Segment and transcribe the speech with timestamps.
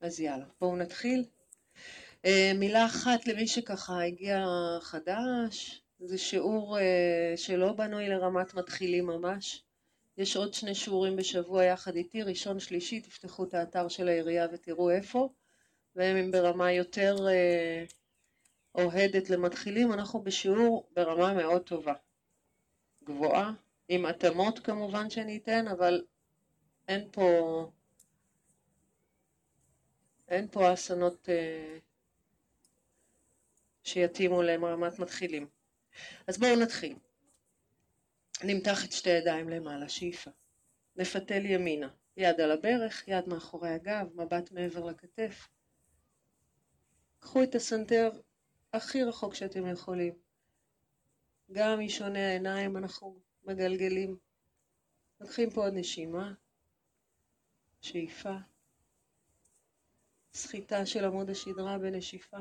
[0.00, 1.24] אז יאללה, בואו נתחיל.
[2.24, 4.44] אה, מילה אחת למי שככה הגיע
[4.80, 9.62] חדש, זה שיעור אה, שלא בנוי לרמת מתחילים ממש.
[10.18, 14.90] יש עוד שני שיעורים בשבוע יחד איתי, ראשון שלישי, תפתחו את האתר של העירייה ותראו
[14.90, 15.28] איפה,
[15.96, 17.84] והם הם ברמה יותר אה,
[18.74, 21.94] אוהדת למתחילים, אנחנו בשיעור ברמה מאוד טובה,
[23.04, 23.52] גבוהה,
[23.88, 26.04] עם התאמות כמובן שאני אתן, אבל
[26.88, 27.70] אין פה,
[30.28, 31.78] אין פה אסונות אה,
[33.82, 35.48] שיתאימו לרמת מתחילים.
[36.26, 36.96] אז בואו נתחיל.
[38.44, 40.30] נמתח את שתי ידיים למעלה, שאיפה.
[40.96, 45.48] נפתל ימינה, יד על הברך, יד מאחורי הגב, מבט מעבר לכתף.
[47.20, 48.10] קחו את הסנטר
[48.72, 50.14] הכי רחוק שאתם יכולים.
[51.52, 54.16] גם משעוני העיניים אנחנו מגלגלים.
[55.20, 56.32] לוקחים פה עוד נשימה,
[57.80, 58.34] שאיפה,
[60.34, 62.38] סחיטה של עמוד השדרה בנשיפה.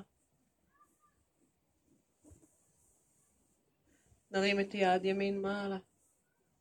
[4.32, 5.77] נרים את יד ימין מעלה,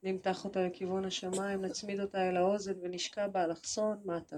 [0.02, 4.36] נמתח אותה לכיוון השמיים, נצמיד אותה אל האוזן ונשקע באלכסון מטה.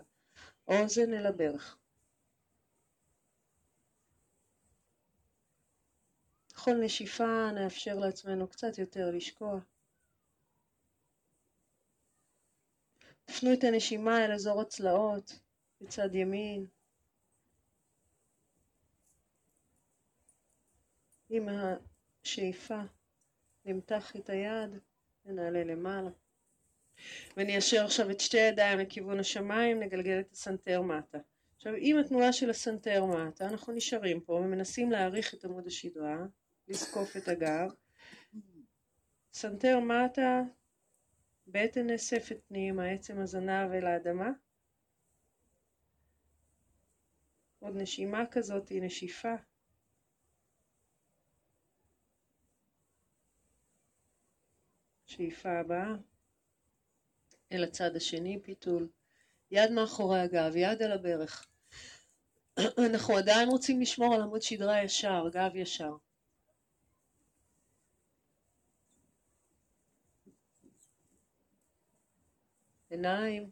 [0.69, 1.79] אוזן אל הברך.
[6.53, 9.61] בכל נשיפה נאפשר לעצמנו קצת יותר לשקוע.
[13.25, 15.41] תפנו את הנשימה אל אזור הצלעות,
[15.81, 16.67] בצד ימין.
[21.29, 22.81] עם השאיפה
[23.65, 24.71] נמתח את היד
[25.27, 26.11] ונעלה למעלה.
[27.37, 31.19] וניישר עכשיו את שתי ידיים לכיוון השמיים, נגלגל את הסנטר מטה.
[31.57, 36.27] עכשיו עם התנועה של הסנטר מטה אנחנו נשארים פה ומנסים להעריך את עמוד השדרה,
[36.69, 37.71] לזקוף את הגב.
[39.33, 40.43] סנטר מטה,
[41.47, 44.31] בטן נאספת פנימה, עצם הזנב אל האדמה.
[47.59, 49.35] עוד נשימה כזאת, נשיפה.
[55.09, 55.95] שאיפה הבאה,
[57.53, 58.89] אל הצד השני פיתול,
[59.51, 61.47] יד מאחורי הגב, יד על הברך.
[62.91, 65.97] אנחנו עדיין רוצים לשמור על עמוד שדרה ישר, גב ישר.
[72.91, 73.51] עיניים,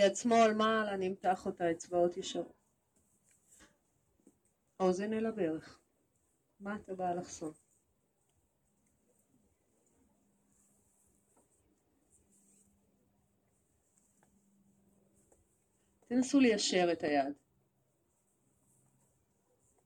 [0.00, 2.52] יד שמאל מעלה, נמתח אותה, אצבעות ישרות.
[4.80, 5.78] אוזן אל הברך.
[6.60, 7.52] מטה באלכסון.
[16.06, 17.34] תנסו ליישר את היד.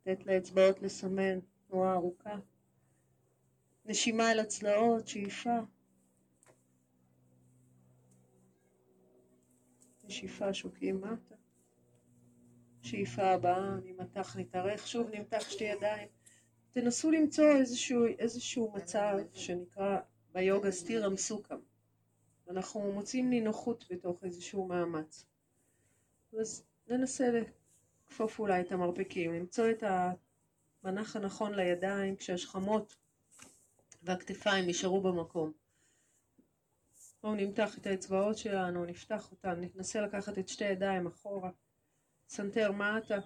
[0.06, 1.38] לתת לאצבעות לסמן
[1.68, 2.36] תנועה ארוכה.
[3.84, 5.60] נשימה אל הצלעות, שאיפה.
[10.14, 11.34] נשיפה שוקעים מטה.
[12.82, 16.08] שאיפה הבאה, נמתח נתארך, שוב נמתח שתי ידיים.
[16.70, 19.98] תנסו למצוא איזשהו, איזשהו מצב שנקרא
[20.32, 21.58] ביוגה סטירם סוכם.
[22.50, 25.26] אנחנו מוצאים נינוחות בתוך איזשהו מאמץ.
[26.40, 27.30] אז ננסה
[28.08, 29.82] לכפוף אולי את המרפקים, למצוא את
[30.82, 32.96] המנח הנכון לידיים כשהשכמות
[34.02, 35.52] והכתפיים נשארו במקום.
[37.24, 41.50] בואו נמתח את האצבעות שלנו, נפתח אותן, ננסה לקחת את שתי ידיים אחורה,
[42.28, 43.18] סנטר מטה,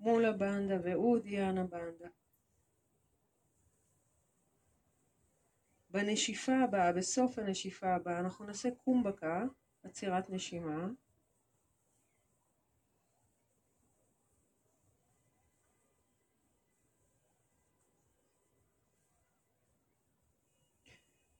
[0.00, 2.08] מולה בנדה ואודיאנה בנדה.
[5.90, 9.44] בנשיפה הבאה, בסוף הנשיפה הבאה, אנחנו נעשה קומבקה,
[9.82, 10.88] עצירת נשימה.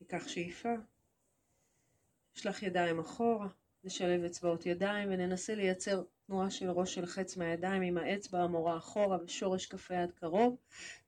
[0.00, 0.74] ניקח שאיפה.
[2.40, 3.48] נשלח ידיים אחורה,
[3.84, 9.18] נשלב אצבעות ידיים וננסה לייצר תנועה של ראש של חץ מהידיים עם האצבע המורה אחורה
[9.24, 10.56] ושורש כף היד קרוב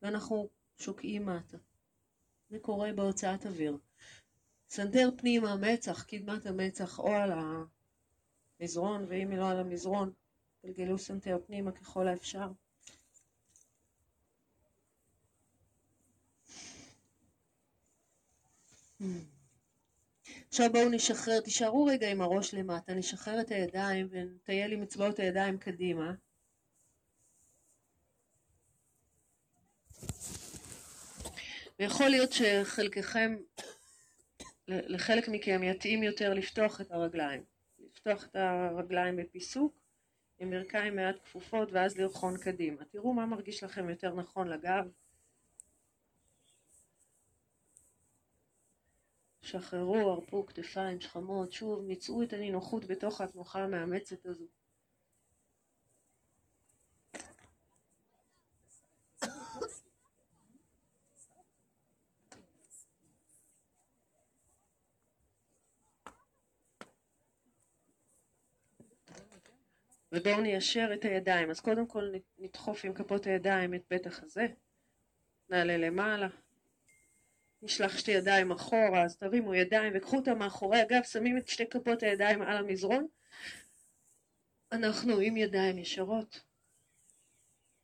[0.02, 0.48] ואנחנו
[0.78, 1.56] שוקעים מטה.
[2.50, 3.78] זה קורה בהוצאת אוויר.
[4.68, 7.32] סנטר פנימה מצח, קדמת המצח או על
[8.60, 10.12] המזרון ואם היא לא על המזרון
[10.66, 12.48] גלגלו סנטר פנימה ככל האפשר.
[19.00, 19.41] Hmm.
[20.52, 25.58] עכשיו בואו נשחרר, תישארו רגע עם הראש למטה, נשחרר את הידיים ונטייל עם אצבעות הידיים
[25.58, 26.14] קדימה.
[31.78, 33.36] ויכול להיות שחלקכם,
[34.68, 37.44] לחלק מכם יתאים יותר לפתוח את הרגליים.
[37.78, 39.74] לפתוח את הרגליים בפיסוק,
[40.38, 42.84] עם ברכיים מעט כפופות ואז לרחון קדימה.
[42.84, 44.84] תראו מה מרגיש לכם יותר נכון לגב.
[49.42, 54.44] שחררו, הרפו כתפיים, שכמות, שוב, מצאו את הנינוחות בתוך התנוחה המאמצת הזו.
[70.12, 71.50] ובואו ניישר את הידיים.
[71.50, 74.46] אז קודם כל נדחוף עם כפות הידיים את בית החזה,
[75.48, 76.28] נעלה למעלה,
[77.62, 82.02] נשלח שתי ידיים אחורה, אז תרימו ידיים וקחו אותם מאחורי הגב, שמים את שתי כפות
[82.02, 83.06] הידיים על המזרון.
[84.72, 86.42] אנחנו עם ידיים ישרות.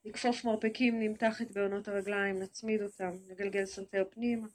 [0.04, 4.46] נכפוף מרפקים, נמתח את בהונות הרגליים, נצמיד אותם, נגלגל סנטר פנימה.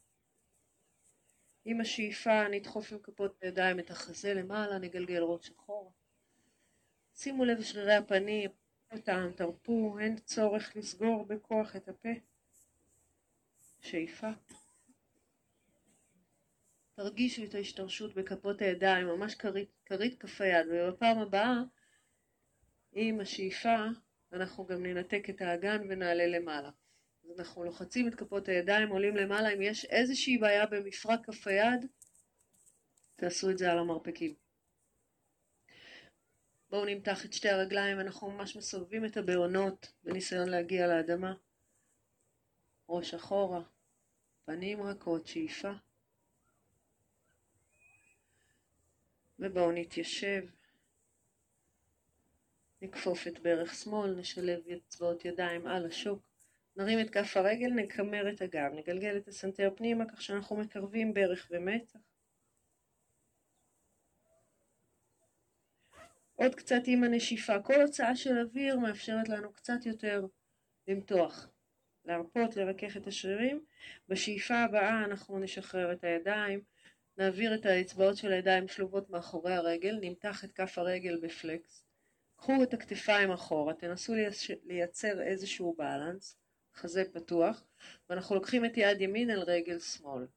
[1.66, 5.92] עם השאיפה נדחוף עם כפות הידיים את החזה למעלה, נגלגל ראש אחורה.
[7.16, 8.50] שימו לב לשרירי הפנים,
[8.92, 12.10] אותם, תרפו, אין צורך לסגור בכוח את הפה.
[13.80, 14.30] שאיפה.
[16.96, 21.54] תרגישו את ההשתרשות בכפות הידיים, ממש כרית, כרית כף היד, ובפעם הבאה,
[22.92, 23.86] עם השאיפה,
[24.34, 26.70] אנחנו גם ננתק את האגן ונעלה למעלה.
[27.24, 31.86] אז אנחנו לוחצים את כפות הידיים, עולים למעלה, אם יש איזושהי בעיה במפרק כף היד,
[33.16, 34.36] תעשו את זה על המרפקים.
[36.70, 41.34] בואו נמתח את שתי הרגליים, אנחנו ממש מסובבים את הבעונות בניסיון להגיע לאדמה.
[42.90, 43.62] ראש אחורה,
[44.46, 45.72] פנים רכות, שאיפה.
[49.44, 50.46] ובואו נתיישב.
[52.82, 56.20] נכפוף את ברך שמאל, נשלב אצבעות ידיים על השוק.
[56.76, 61.48] נרים את כף הרגל, נקמר את הגב, נגלגל את הסנטר פנימה כך שאנחנו מקרבים ברך
[61.52, 62.00] ומתח.
[66.36, 67.62] עוד קצת עם הנשיפה.
[67.62, 70.26] כל הוצאה של אוויר מאפשרת לנו קצת יותר
[70.88, 71.48] למתוח,
[72.06, 73.66] להרפות, לרכך את השרירים.
[74.10, 76.62] בשאיפה הבאה אנחנו נשחרר את הידיים,
[77.18, 81.86] נעביר את האצבעות של הידיים שלובות מאחורי הרגל, נמתח את כף הרגל בפלקס.
[82.36, 84.14] קחו את הכתפיים אחורה, תנסו
[84.64, 86.38] לייצר איזשהו בלנס,
[86.76, 87.64] חזה פתוח,
[88.10, 90.28] ואנחנו לוקחים את יד ימין על רגל שמאל.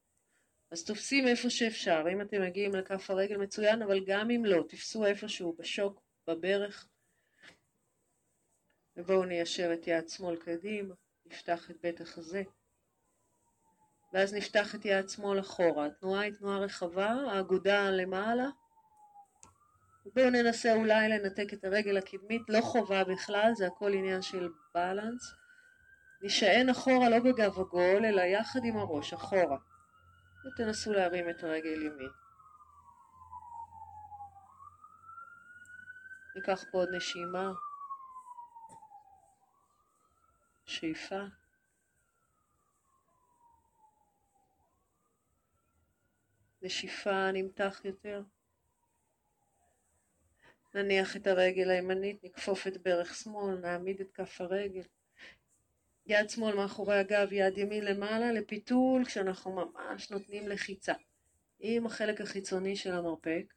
[0.71, 5.07] אז תופסים איפה שאפשר, אם אתם מגיעים לכף הרגל מצוין, אבל גם אם לא, תפסו
[5.07, 6.89] איפשהו בשוק, בברך.
[8.97, 10.95] ובואו ניישר את יד שמאל קדימה,
[11.27, 12.43] נפתח את בית החזה.
[14.17, 15.87] ואז נפתח את יד שמאל אחורה.
[15.87, 18.47] התנועה היא תנועה רחבה, האגודה למעלה.
[20.15, 25.35] בואו ננסה אולי לנתק את הרגל הקדמית, לא חובה בכלל, זה הכל עניין של בלנס.
[26.23, 29.59] נשען אחורה לא בגב עגול, אלא יחד עם הראש, אחורה.
[30.47, 32.11] ותנסו להרים את הרגל ימין.
[36.37, 37.53] ניקח פה עוד נשימה.
[40.67, 41.21] שאיפה.
[46.67, 48.23] נשיפה נמתח יותר.
[50.75, 54.83] נניח את הרגל הימנית, נכפוף את ברך שמאל, נעמיד את כף הרגל.
[56.07, 60.93] יד שמאל מאחורי הגב, יד ימין למעלה, לפיתול כשאנחנו ממש נותנים לחיצה.
[61.59, 63.55] עם החלק החיצוני של המרפק.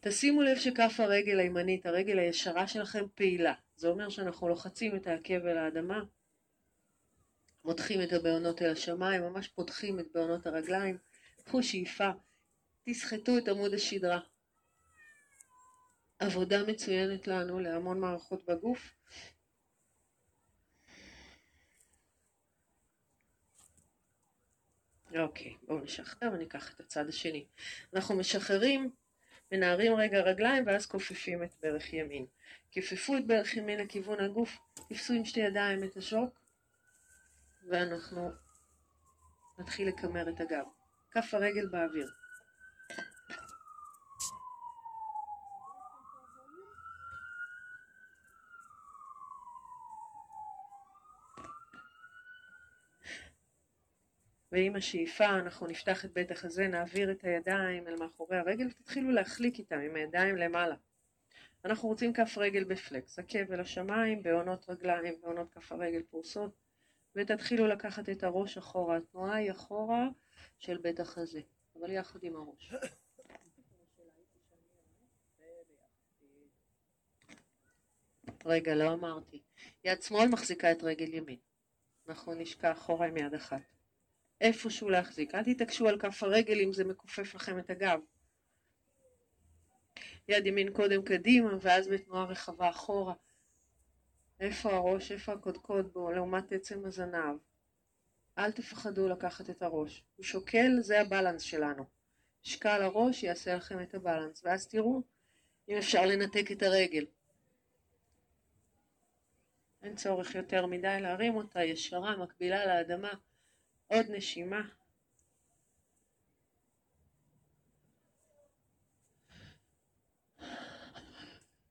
[0.00, 3.54] תשימו לב שכף הרגל הימנית, הרגל הישרה שלכם פעילה.
[3.76, 6.04] זה אומר שאנחנו לוחצים את העקב אל האדמה,
[7.64, 10.98] מותחים את הבעונות אל השמיים, ממש פותחים את בעונות הרגליים.
[11.44, 12.10] קחו שאיפה,
[12.84, 14.20] תסחטו את עמוד השדרה.
[16.18, 18.94] עבודה מצוינת לנו להמון מערכות בגוף.
[25.18, 27.44] אוקיי, בואו נשחרר וניקח את הצד השני.
[27.94, 28.90] אנחנו משחררים,
[29.52, 32.26] מנערים רגע רגליים ואז כופפים את ברך ימין.
[32.72, 36.41] כפפו את ברך ימין לכיוון הגוף, תפסו עם שתי ידיים את השוק
[37.68, 38.30] ואנחנו
[39.58, 40.64] נתחיל לקמר את הגב.
[41.10, 42.10] כף הרגל באוויר.
[54.52, 59.58] ועם השאיפה אנחנו נפתח את בית החזה, נעביר את הידיים אל מאחורי הרגל ותתחילו להחליק
[59.58, 60.74] איתם עם הידיים למעלה.
[61.64, 66.61] אנחנו רוצים כף רגל בפלקס, עקב אל השמיים, בעונות רגליים, בעונות כף הרגל פרוסות,
[67.16, 68.96] ותתחילו לקחת את הראש אחורה.
[68.96, 70.08] התנועה היא אחורה
[70.58, 71.40] של בית החזה,
[71.78, 72.72] אבל יחד עם הראש.
[78.44, 79.42] רגע, לא אמרתי.
[79.84, 81.38] יד שמאל מחזיקה את רגל ימין.
[82.08, 83.62] אנחנו נשקע אחורה עם יד אחת.
[84.40, 85.34] איפשהו להחזיק.
[85.34, 88.00] אל תתעקשו על כף הרגל אם זה מכופף לכם את הגב.
[90.28, 93.14] יד ימין קודם קדימה, ואז בתנועה רחבה אחורה.
[94.42, 97.36] איפה הראש, איפה הקודקוד בו, לעומת עצם הזנב.
[98.38, 100.04] אל תפחדו לקחת את הראש.
[100.16, 101.84] הוא שוקל, זה הבלנס שלנו.
[102.44, 105.02] משקל הראש יעשה לכם את הבלנס, ואז תראו
[105.68, 107.06] אם אפשר לנתק את הרגל.
[109.82, 113.12] אין צורך יותר מדי להרים אותה ישרה, מקבילה לאדמה.
[113.86, 114.62] עוד נשימה.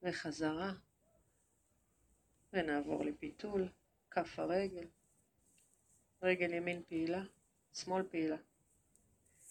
[0.03, 0.73] וחזרה.
[2.53, 3.67] ונעבור לפיתול,
[4.11, 4.87] כף הרגל.
[6.21, 7.23] רגל ימין פעילה,
[7.73, 8.37] שמאל פעילה.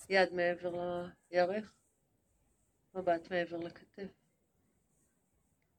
[0.08, 1.74] יד מעבר לירך,
[2.94, 4.10] מבט מעבר לכתף.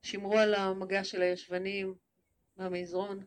[0.01, 1.95] שמרו על המגע של הישבנים
[2.57, 3.25] במזרון.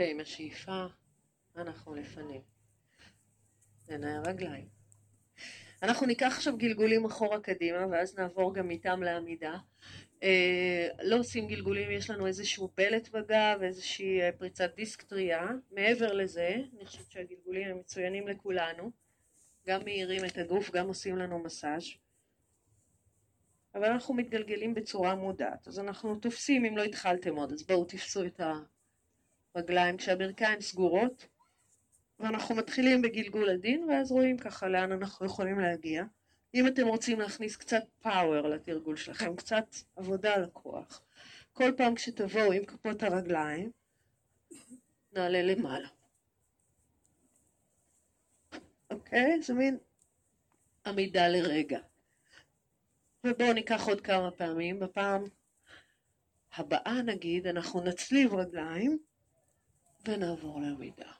[0.00, 0.86] ועם השאיפה
[1.56, 2.40] אנחנו לפנים.
[3.88, 4.68] עיני הרגליים.
[5.82, 9.58] אנחנו ניקח עכשיו גלגולים אחורה קדימה ואז נעבור גם איתם לעמידה.
[10.22, 15.48] אה, לא עושים גלגולים, יש לנו איזשהו בלט בגב, איזושהי אה, פריצת דיסק טריה.
[15.70, 18.90] מעבר לזה, אני חושבת שהגלגולים הם מצוינים לכולנו.
[19.66, 21.84] גם מאירים את הגוף, גם עושים לנו מסאז'.
[23.74, 25.68] אבל אנחנו מתגלגלים בצורה מודעת.
[25.68, 28.40] אז אנחנו תופסים, אם לא התחלתם עוד, אז בואו תפסו את
[29.54, 31.26] הרגליים כשהברכיים סגורות.
[32.20, 36.04] ואנחנו מתחילים בגלגול הדין ואז רואים ככה לאן אנחנו יכולים להגיע.
[36.54, 39.64] אם אתם רוצים להכניס קצת פאוור לתרגול שלכם, קצת
[39.96, 41.02] עבודה על הכוח,
[41.52, 43.70] כל פעם כשתבואו עם כפות הרגליים,
[45.12, 45.88] נעלה למעלה.
[48.90, 49.42] אוקיי?
[49.42, 49.78] זה מין
[50.86, 51.78] עמידה לרגע.
[53.24, 54.80] ובואו ניקח עוד כמה פעמים.
[54.80, 55.24] בפעם
[56.52, 58.98] הבאה נגיד אנחנו נצליב רגליים
[60.08, 61.12] ונעבור לעמידה.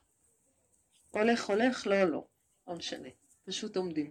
[1.11, 2.27] הולך הולך, לא לא,
[2.67, 3.09] לא משנה,
[3.45, 4.11] פשוט עומדים.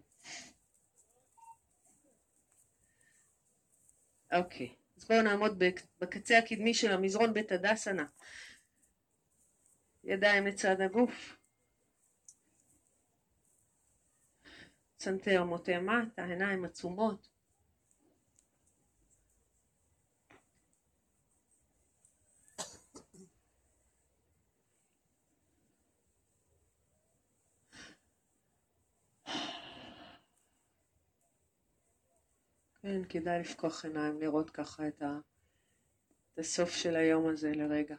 [4.34, 5.64] אוקיי, אז בואו נעמוד
[6.00, 8.06] בקצה הקדמי של המזרון בית הדסנה.
[10.04, 11.38] ידיים לצד הגוף.
[14.98, 17.29] צנתר מוטה מטה, עיניים עצומות.
[32.82, 35.20] כן, כדאי לפקוח עיניים, לראות ככה את, ה...
[36.34, 37.96] את הסוף של היום הזה לרגע.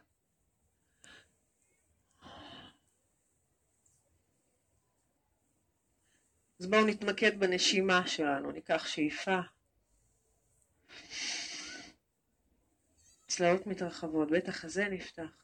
[6.59, 9.39] אז בואו נתמקד בנשימה שלנו, ניקח שאיפה.
[13.27, 15.43] צלעות מתרחבות, בית החזה נפתח.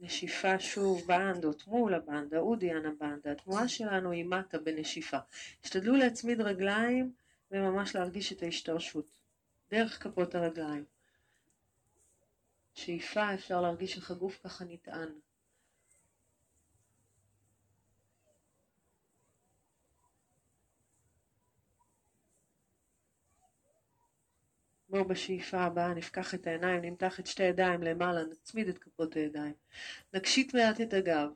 [0.00, 5.18] נשיפה שוב באנדות מול הבנדה, אודיאן הבנדה, התנועה שלנו היא מטה בנשיפה.
[5.64, 7.12] השתדלו להצמיד רגליים
[7.50, 9.18] וממש להרגיש את ההשתרשות
[9.70, 10.84] דרך כפות הרגליים.
[12.74, 15.08] שאיפה אפשר להרגיש איך הגוף ככה נטען.
[24.88, 29.54] בואו בשאיפה הבאה נפקח את העיניים, נמתח את שתי הידיים למעלה, נצמיד את כפות הידיים.
[30.14, 31.28] נקשיט מעט את הגב.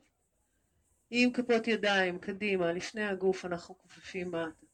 [1.09, 4.70] עם כפות ידיים קדימה, לפני הגוף אנחנו כופפים מטה.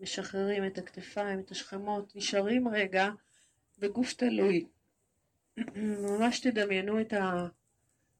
[0.00, 3.08] משחררים את הכתפיים, את השכמות, נשארים רגע
[3.78, 4.66] בגוף תלוי.
[6.08, 7.46] ממש תדמיינו את, ה...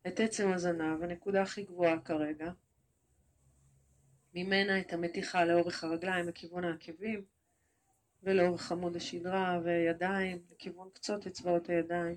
[0.07, 2.53] את עצם הזנב, הנקודה הכי גבוהה כרגע.
[4.35, 7.25] ממנה את המתיחה לאורך הרגליים לכיוון העקבים
[8.23, 12.17] ולאורך עמוד השדרה וידיים לכיוון קצות אצבעות הידיים.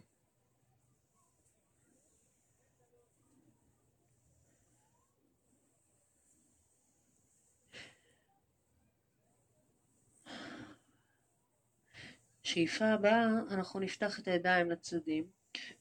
[12.44, 15.28] שאיפה הבאה אנחנו נפתח את הידיים לצדדים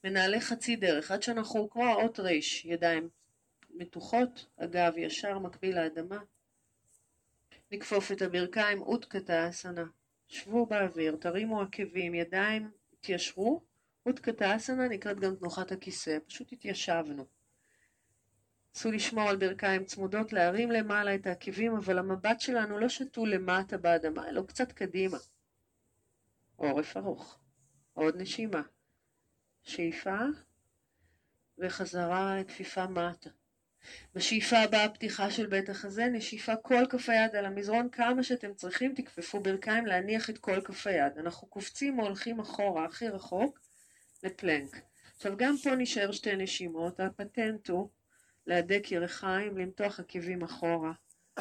[0.03, 3.09] ונעלה חצי דרך עד שאנחנו כמו האות ריש, ידיים
[3.69, 6.19] מתוחות, הגב ישר מקביל לאדמה.
[7.71, 9.85] נכפוף את הברכיים אודקתא אסנה.
[10.27, 13.61] שבו באוויר, תרימו עקבים, ידיים התיישרו.
[14.05, 17.25] אודקתא אסנה נקראת גם תנוחת הכיסא, פשוט התיישבנו.
[18.75, 23.77] נסו לשמור על ברכיים צמודות, להרים למעלה את העקבים, אבל המבט שלנו לא שתו למטה
[23.77, 25.17] באדמה, אלא קצת קדימה.
[26.63, 27.39] עורף ארוך.
[27.93, 28.61] עוד נשימה.
[29.63, 30.17] שאיפה
[31.57, 33.29] וחזרה כפיפה מטה.
[34.15, 38.93] בשאיפה הבאה פתיחה של בית החזה, נשיפה כל כף היד על המזרון כמה שאתם צריכים,
[38.95, 41.17] תכפפו ברכיים להניח את כל כף היד.
[41.17, 43.59] אנחנו קופצים או הולכים אחורה הכי רחוק
[44.23, 44.81] לפלנק.
[45.15, 47.89] עכשיו גם פה נשאר שתי נשימות, הפטנט הוא
[48.47, 50.91] להדק ירחיים, למתוח עקבים אחורה.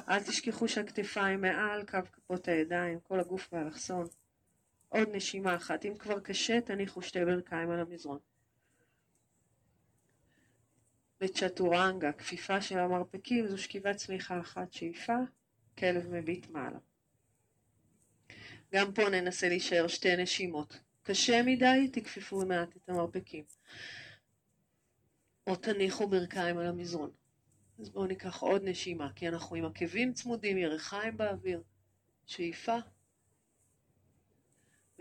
[0.09, 4.07] אל תשכחו שהכתפיים מעל קו כפות הידיים, כל הגוף באלכסון.
[4.93, 5.85] עוד נשימה אחת.
[5.85, 8.19] אם כבר קשה, תניחו שתי ברכיים על המזרון.
[11.21, 15.17] בצ'טורנגה, כפיפה של המרפקים, זו שכיבת צמיחה אחת, שאיפה,
[15.79, 16.79] כלב מביט מעלה.
[18.73, 20.81] גם פה ננסה להישאר שתי נשימות.
[21.03, 23.45] קשה מדי, תכפפו מעט את המרפקים.
[25.47, 27.11] או תניחו ברכיים על המזרון.
[27.79, 31.63] אז בואו ניקח עוד נשימה, כי אנחנו עם עקבים צמודים, ירחיים באוויר.
[32.27, 32.77] שאיפה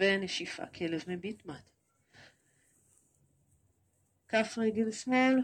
[0.02, 1.70] ונשיפה, כלב מביט מט.
[4.28, 5.36] כף רגל שמאל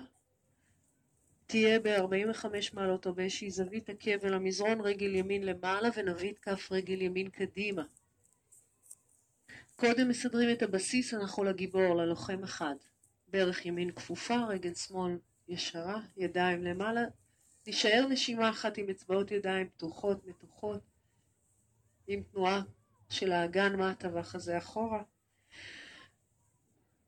[1.48, 6.72] תהיה ב-45 מעלות או באיזושהי זווית עקב אל המזרון, רגל ימין למעלה ונביא את כף
[6.72, 7.84] רגל ימין קדימה.
[9.76, 12.76] קודם מסדרים את הבסיס, אנחנו לגיבור, ללוחם אחד.
[13.28, 17.02] ברך ימין כפופה, רגל שמאל ישרה, ידיים למעלה.
[17.64, 20.82] תישאר נשימה אחת עם אצבעות ידיים פתוחות, מתוחות,
[22.08, 22.62] עם תנועה
[23.10, 25.04] של האגן מטה והחזה אחורה.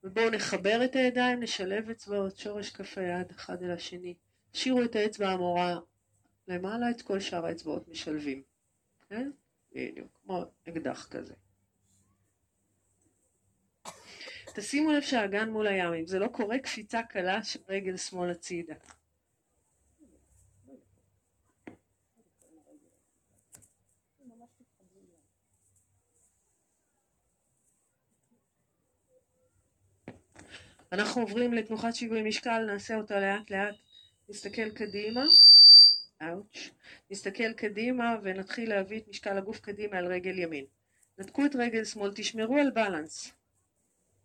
[0.03, 4.15] ובואו נחבר את הידיים, נשלב אצבעות, שורש כף היד אחד אל השני.
[4.51, 5.79] תשאירו את האצבע המורה
[6.47, 8.43] למעלה, את כל שאר האצבעות משלבים.
[9.09, 9.31] כן?
[9.71, 11.33] בדיוק, כמו אקדח כזה.
[14.55, 18.73] תשימו לב שהאגן מול הים, אם זה לא קורה, קפיצה קלה של רגל שמאל הצידה.
[30.91, 33.75] אנחנו עוברים לתנוחת שיווי משקל, נעשה אותה לאט לאט.
[34.29, 35.25] נסתכל קדימה,
[36.21, 36.69] אאוץ',
[37.11, 40.65] נסתכל קדימה ונתחיל להביא את משקל הגוף קדימה על רגל ימין.
[41.17, 43.31] נתקו את רגל שמאל, תשמרו על balance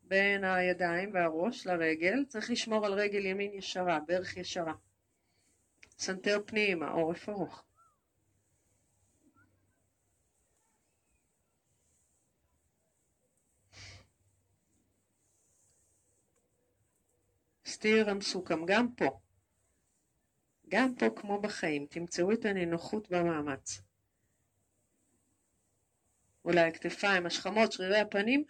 [0.02, 4.74] בין הידיים והראש לרגל, צריך לשמור על רגל ימין ישרה, ברך ישרה.
[5.98, 7.64] סנטר פנימה, עורף ארוך.
[17.84, 19.18] סטיר המסוכם, גם פה.
[20.68, 23.80] גם פה כמו בחיים, תמצאו את הנינוחות במאמץ.
[26.44, 28.44] אולי הכתפיים, השכמות, שרירי הפנים,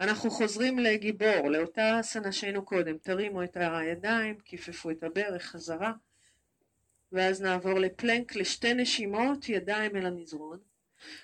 [0.00, 5.92] אנחנו חוזרים לגיבור, לאותה אסנה שהיינו קודם, תרימו את הידיים, כיפפו את הברך חזרה,
[7.12, 10.58] ואז נעבור לפלנק לשתי נשימות, ידיים אל המזרון.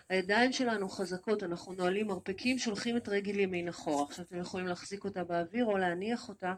[0.08, 4.04] הידיים שלנו חזקות, אנחנו נועלים מרפקים, שולחים את רגל ימין אחורה.
[4.04, 6.54] עכשיו אתם יכולים להחזיק אותה באוויר או להניח אותה,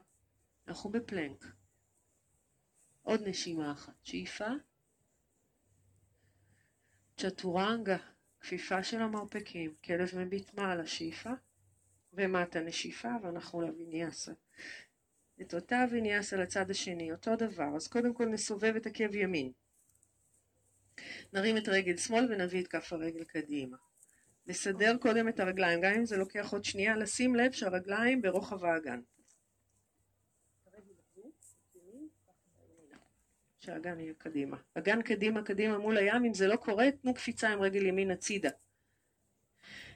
[0.68, 1.46] אנחנו בפלנק.
[3.02, 4.48] עוד נשימה אחת, שאיפה,
[7.16, 7.96] צ'טורנגה,
[8.40, 11.31] כפיפה של המרפקים, כלב מביט מעלה, שאיפה,
[12.12, 14.33] ומטה נשיפה, ואנחנו לוויניאסה.
[15.40, 17.76] את אותה ויניאסה לצד השני, אותו דבר.
[17.76, 19.52] אז קודם כל נסובב את עקב ימין.
[21.33, 23.76] נרים את רגל שמאל ונביא את כף הרגל קדימה.
[24.46, 29.00] נסדר קודם את הרגליים, גם אם זה לוקח עוד שנייה, לשים לב שהרגליים ברוחב האגן.
[33.66, 34.57] שהאגן יהיה קדימה.
[34.74, 38.50] אגן קדימה קדימה מול הים, אם זה לא קורה, תנו קפיצה עם רגל ימין הצידה.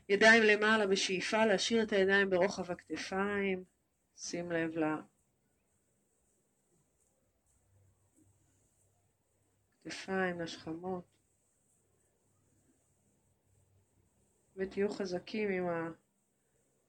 [0.08, 3.64] ידיים למעלה בשאיפה, להשאיר את הידיים ברוחב הכתפיים,
[4.16, 4.84] שים לב ל...
[9.84, 11.04] כתפיים, לשכמות.
[14.56, 15.92] ותהיו חזקים עם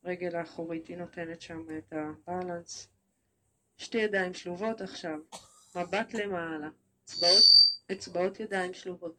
[0.03, 2.87] הרגל האחורית, היא נותנת שם את הבלנס.
[3.77, 5.19] שתי ידיים שלובות עכשיו.
[5.75, 6.67] מבט למעלה,
[7.05, 7.43] אצבעות,
[7.91, 9.15] אצבעות ידיים שלובות.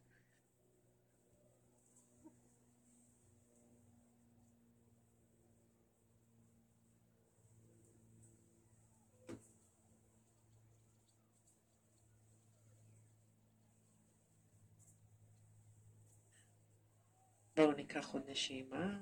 [17.55, 18.99] בואו ניקח עוד נשימה.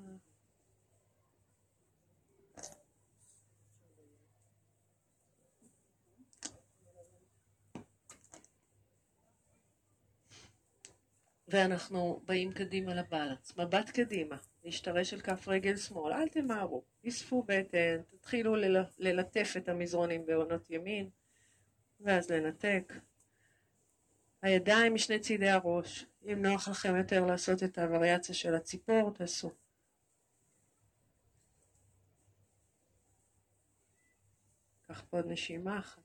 [11.51, 18.01] ואנחנו באים קדימה לבלנס, מבט קדימה, להשתרש על כף רגל שמאל, אל תמהרו, אספו בטן,
[18.09, 18.55] תתחילו
[18.99, 21.09] ללטף את המזרונים בעונות ימין,
[21.99, 22.93] ואז לנתק.
[24.41, 29.51] הידיים משני צידי הראש, אם נוח לכם יותר לעשות את הווריאציה של הציפור, תעשו.
[34.87, 36.01] קח פה עוד נשימה אחת.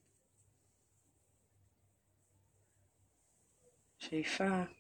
[3.99, 4.76] שאיפה.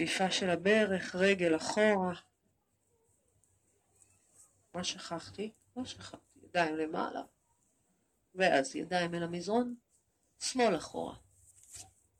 [0.00, 2.14] כפיפה של הברך, רגל אחורה.
[4.74, 5.52] מה שכחתי?
[5.76, 6.38] לא שכחתי.
[6.42, 7.22] ידיים למעלה.
[8.34, 9.74] ואז ידיים אל המזרון,
[10.38, 11.16] שמאל אחורה.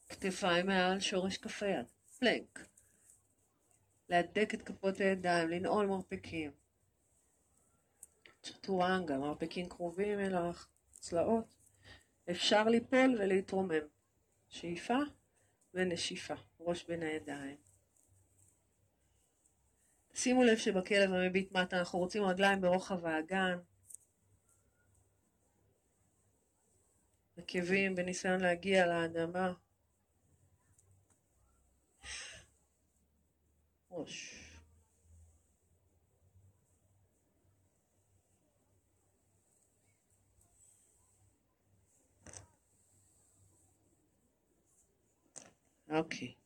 [0.08, 1.86] כתפיים מעל שורש כף היד.
[2.18, 2.68] פלנק.
[4.08, 6.50] להדק את כפות הידיים, לנעול מרפקים.
[8.42, 11.44] צ'טורנגה, מרפקים קרובים אל הצלעות.
[12.30, 13.86] אפשר ליפול ולהתרומם.
[14.48, 14.98] שאיפה
[15.74, 17.69] ונשיפה, ראש בין הידיים.
[20.14, 23.58] שימו לב שבכלב המביט מטה אנחנו רוצים רגליים ברוחב האגן.
[27.36, 29.52] עקבים בניסיון להגיע לאדמה.
[33.90, 34.46] ראש.
[45.90, 46.39] אוקיי.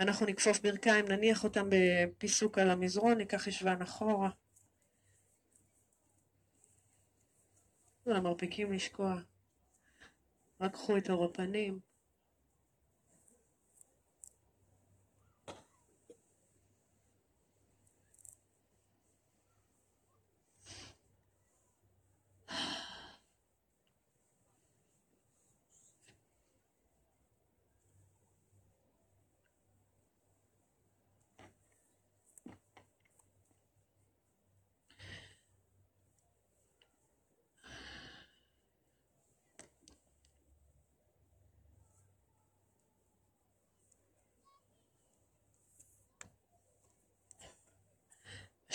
[0.00, 4.30] אנחנו נכפוף ברכיים, נניח אותם בפיסוק על המזרון, ניקח ישבן אחורה.
[8.06, 9.16] למרפקים לשקוע.
[10.60, 11.85] רק קחו את אור הפנים.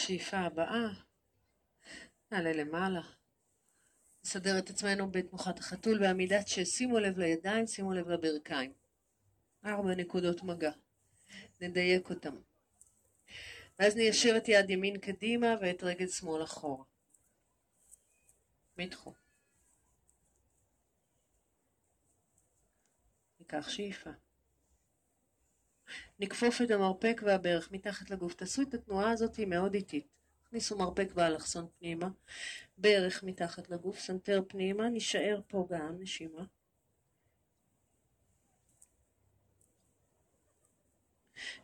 [0.01, 0.87] השאיפה הבאה,
[2.31, 3.01] נעלה למעלה.
[4.25, 8.73] נסדר את עצמנו בתנוחת החתול בעמידת ששימו לב לידיים, שימו לב לברכיים.
[9.65, 10.71] ארבע נקודות מגע.
[11.61, 12.35] נדייק אותם.
[13.79, 16.85] ואז ניישר את יד ימין קדימה ואת רגל שמאל אחורה.
[18.77, 19.13] מתחו.
[23.39, 24.09] ניקח שאיפה.
[26.21, 28.33] נכפוף את המרפק והברך מתחת לגוף.
[28.33, 30.07] תעשו את התנועה הזאת מאוד איטית.
[30.43, 32.09] תכניסו מרפק באלכסון פנימה,
[32.77, 36.43] ברך מתחת לגוף, סנטר פנימה, נישאר פה גם, נשימה.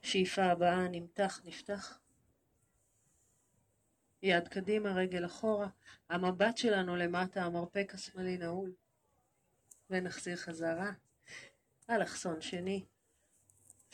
[0.01, 1.99] שאיפה הבאה, נמתח, נפתח.
[4.21, 5.67] יד קדימה, רגל אחורה.
[6.09, 8.73] המבט שלנו למטה, המרפק השמאלי נעול.
[9.89, 10.91] ונחזיר חזרה.
[11.89, 12.85] אלכסון שני.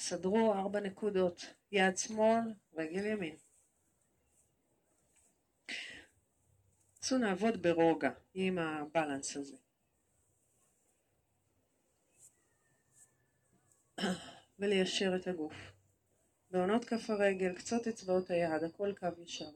[0.06, 3.36] סדרו ארבע נקודות, יד שמאל, רגל ימין.
[7.02, 9.58] נסו נעבוד ברוגע עם הבלנס הזה.
[14.60, 15.56] וליישר את הגוף.
[16.50, 19.52] בעונות כף הרגל, קצות אצבעות היד, הכל קו ישר.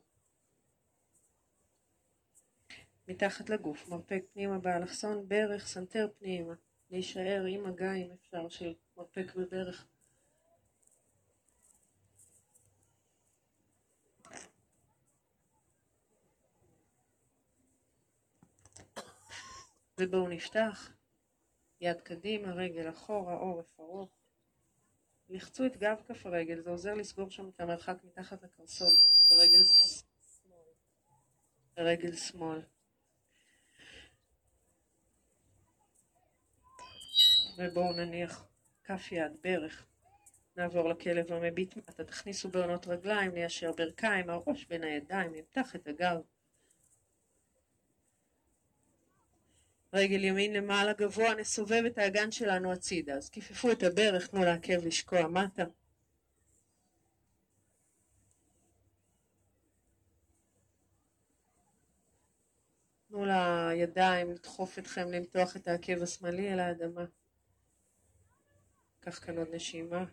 [3.08, 6.54] מתחת לגוף, מרפק פנימה באלכסון, ברך, סנטר פנימה.
[6.90, 9.88] להישאר עם מגע אם אפשר של מרפק וברך.
[20.00, 20.90] ובואו נפתח,
[21.82, 24.10] יד קדימה, רגל אחורה, עורף ארוך.
[25.30, 28.94] לחצו את גב כף הרגל, זה עוזר לסגור שם את המרחק מתחת לקרסול,
[29.30, 30.68] ברגל שמאל.
[31.78, 32.62] ברגל שמאל.
[37.58, 38.48] ובואו נניח
[38.84, 39.86] כף יד, ברך.
[40.58, 46.22] נעבור לכלב המביט מטה, תכניסו בעונות רגליים, ניישר ברכיים, הראש בין הידיים, נמתח את הגב.
[49.98, 53.14] רגל ימין למעלה גבוה, נסובב את האגן שלנו הצידה.
[53.14, 55.64] אז כיפפו את הברך, תנו לעקב לשקוע מטה.
[63.08, 67.06] תנו לידיים לדחוף אתכם למתוח את העקב השמאלי אל האדמה.
[69.00, 70.06] קח כאן עוד נשימה.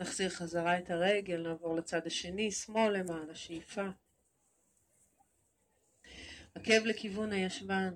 [0.00, 3.86] נחזיר חזרה את הרגל, נעבור לצד השני, שמאל למעלה, שאיפה.
[6.54, 7.94] עקב לכיוון הישבן.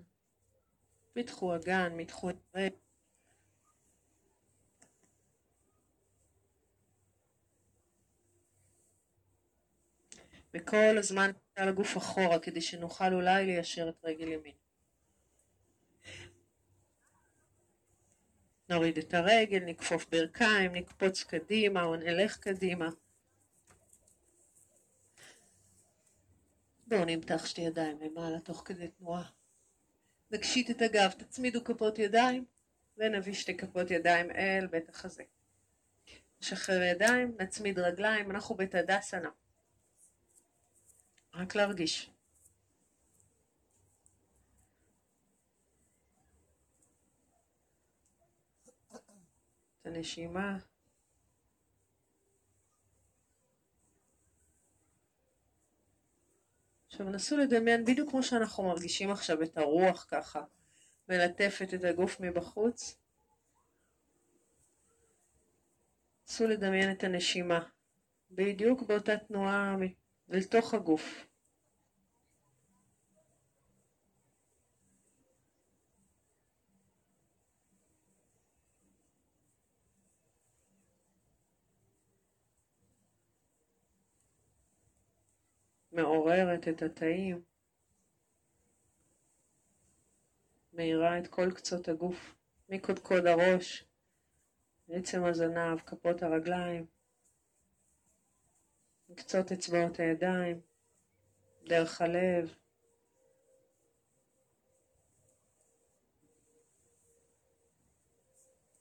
[1.17, 2.77] מתחו אגן, מתחו את הרגל.
[10.55, 14.62] וכל הזמן על הגוף אחורה כדי שנוכל אולי ליישר את רגל ימין.
[18.73, 22.89] נוריד את הרגל, נכפוף ברכיים, נקפוץ קדימה או נלך קדימה.
[26.87, 29.29] בואו נמתח שתי ידיים למעלה תוך כדי תנועה.
[30.31, 32.45] נקשיט את הגב, תצמידו כפות ידיים
[32.97, 35.23] ונביא שתי כפות ידיים אל בית החזה.
[36.41, 39.31] נשחרר ידיים, נצמיד רגליים, אנחנו בתדסנה.
[41.35, 42.12] רק להרגיש.
[49.83, 50.59] את הנשימה.
[56.87, 60.45] עכשיו נסו לדמיין בדיוק כמו שאנחנו מרגישים עכשיו את הרוח ככה,
[61.09, 62.99] מלטפת את הגוף מבחוץ.
[66.29, 67.69] נסו לדמיין את הנשימה,
[68.31, 69.77] בדיוק באותה תנועה
[70.29, 71.32] לתוך הגוף.
[85.93, 87.43] מעוררת את התאים,
[90.73, 92.35] מאירה את כל קצות הגוף,
[92.69, 93.85] מקודקוד הראש,
[94.89, 96.87] עצם הזנב, כפות הרגליים,
[99.09, 100.61] מקצות אצבעות הידיים,
[101.65, 102.55] דרך הלב,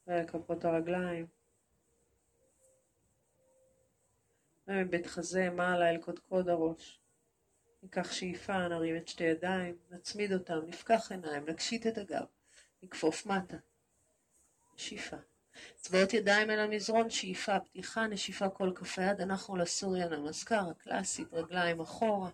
[0.07, 1.27] וכפות הרגליים.
[4.67, 7.00] ומבית חזה מעלה אל קודקוד הראש.
[7.83, 12.25] ניקח שאיפה, נרים את שתי ידיים, נצמיד אותם, נפקח עיניים, נקשיט את הגב,
[12.83, 13.57] נכפוף מטה.
[14.75, 15.17] שאיפה.
[15.75, 21.79] אצבעות ידיים אל המזרון, שאיפה, פתיחה, נשיפה כל כף היד, אנחנו לסוריה נמסקר, הקלאסית, רגליים
[21.79, 22.29] אחורה.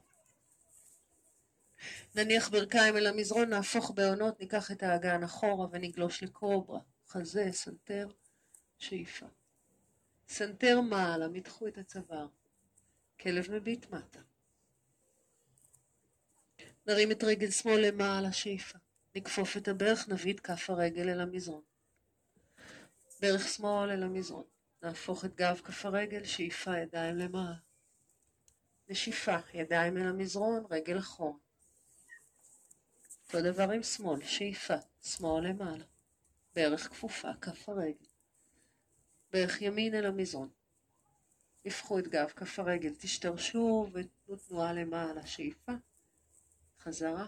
[2.16, 8.08] נניח ברכיים אל המזרון, נהפוך בהונות, ניקח את האגן אחורה ונגלוש לקוברה, חזה, סנטר,
[8.78, 9.26] שאיפה.
[10.28, 12.28] סנטר מעלה, מתחו את הצוואר.
[13.20, 14.20] כלב מביט מטה.
[16.88, 18.78] נרים את רגל שמאל למעלה, שאיפה.
[19.16, 21.62] נכפוף את הברך, נביא את כף הרגל אל המזרון.
[23.22, 24.44] ברך שמאל אל המזרון.
[24.84, 27.56] נהפוך את גב כף הרגל, שאיפה ידיים למעלה.
[28.90, 31.34] נשיפה, ידיים אל המזרון, רגל אחורה.
[33.26, 35.84] אותו דבר עם שמאל, שאיפה, שמאל למעלה.
[36.56, 38.06] ברך כפופה, כף הרגל.
[39.34, 40.50] ברך ימין אל המזרון.
[41.66, 45.72] הפכו את גב כף הרגל, תשתרשו ותנו תנועה למעלה, שאיפה.
[46.88, 47.26] חזרה.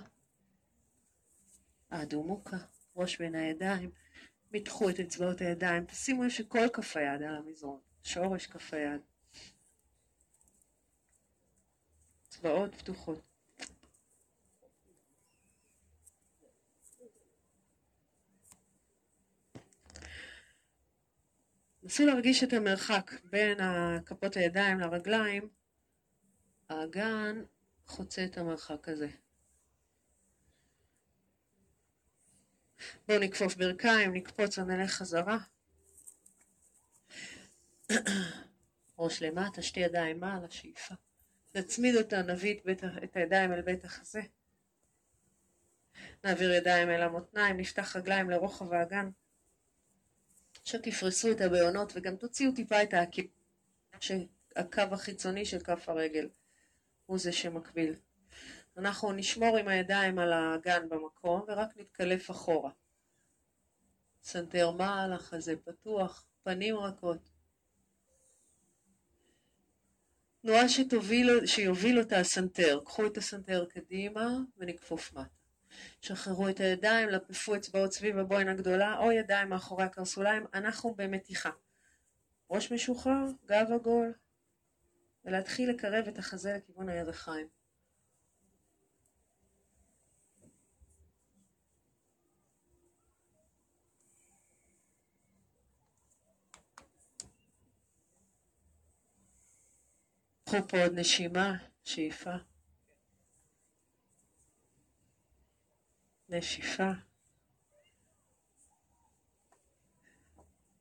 [1.90, 2.58] האדומוקה,
[2.96, 3.92] ראש בין הידיים,
[4.52, 9.02] מתחו את אצבעות הידיים, תשימו לב שכל כף היד על המזרון, שורש כף היד.
[12.28, 13.22] אצבעות פתוחות.
[21.84, 23.58] נסו להרגיש את המרחק בין
[24.06, 25.50] כפות הידיים לרגליים,
[26.70, 27.44] האגן
[27.88, 29.10] חוצה את המרחק הזה.
[33.08, 35.38] בואו נכפוף ברכיים, נקפוץ ונלך חזרה.
[39.00, 40.96] ראש למטה, שתי ידיים מעלה, שאיפה.
[41.56, 44.22] נצמיד אותה, נביא את, את הידיים אל בית החזה.
[46.24, 49.10] נעביר ידיים אל המותניים, נפתח רגליים לרוחב האגן.
[50.62, 53.26] עכשיו תפרסו את הבעונות וגם תוציאו טיפה את העקיב,
[54.00, 56.30] שהקו החיצוני של כף הרגל
[57.06, 57.96] הוא זה שמקביל.
[58.80, 62.72] אנחנו נשמור עם הידיים על האגן במקום ורק נתקלף אחורה.
[64.24, 67.30] סנטר מעלה, חזה פתוח, פנים רכות.
[70.42, 72.80] תנועה שתוביל, שיוביל אותה הסנטר.
[72.86, 75.30] קחו את הסנטר קדימה ונכפוף מטה.
[76.02, 80.46] שחררו את הידיים, לפפו אצבעות סביב הבוהן הגדולה או ידיים מאחורי הקרסוליים.
[80.54, 81.50] אנחנו במתיחה.
[82.50, 84.14] ראש משוחרר, גב עגול,
[85.26, 87.59] ולהתחיל לקרב את החזה לכיוון הירכיים.
[100.50, 102.34] קחו פה עוד נשימה, שאיפה.
[106.30, 106.92] נשיפה.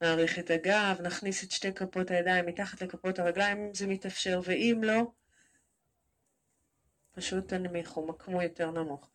[0.00, 4.80] נעריך את הגב, נכניס את שתי כפות הידיים מתחת לכפות הרגליים אם זה מתאפשר, ואם
[4.82, 5.12] לא,
[7.12, 9.10] פשוט תנמיכו, מקמו יותר נמוך.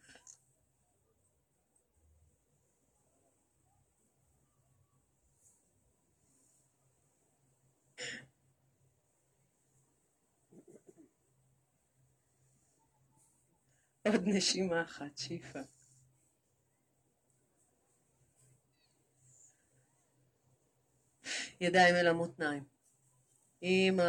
[14.08, 15.60] עוד נשימה אחת, שאיפה.
[21.62, 22.64] ידיים אל המותניים.
[23.62, 24.00] עם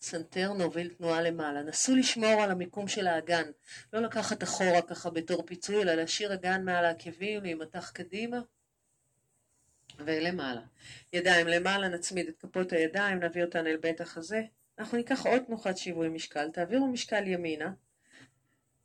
[0.00, 1.62] סנטר נוביל תנועה למעלה.
[1.62, 3.50] נסו לשמור על המיקום של האגן.
[3.92, 8.40] לא לקחת אחורה ככה בתור פיצוי, אלא להשאיר אגן מעל העקבים, להימתח קדימה
[9.98, 10.62] ולמעלה.
[11.12, 14.42] ידיים למעלה, נצמיד את כפות הידיים, נביא אותן אל בית החזה.
[14.78, 17.72] אנחנו ניקח עוד תנוחת שיווי משקל, תעבירו משקל ימינה,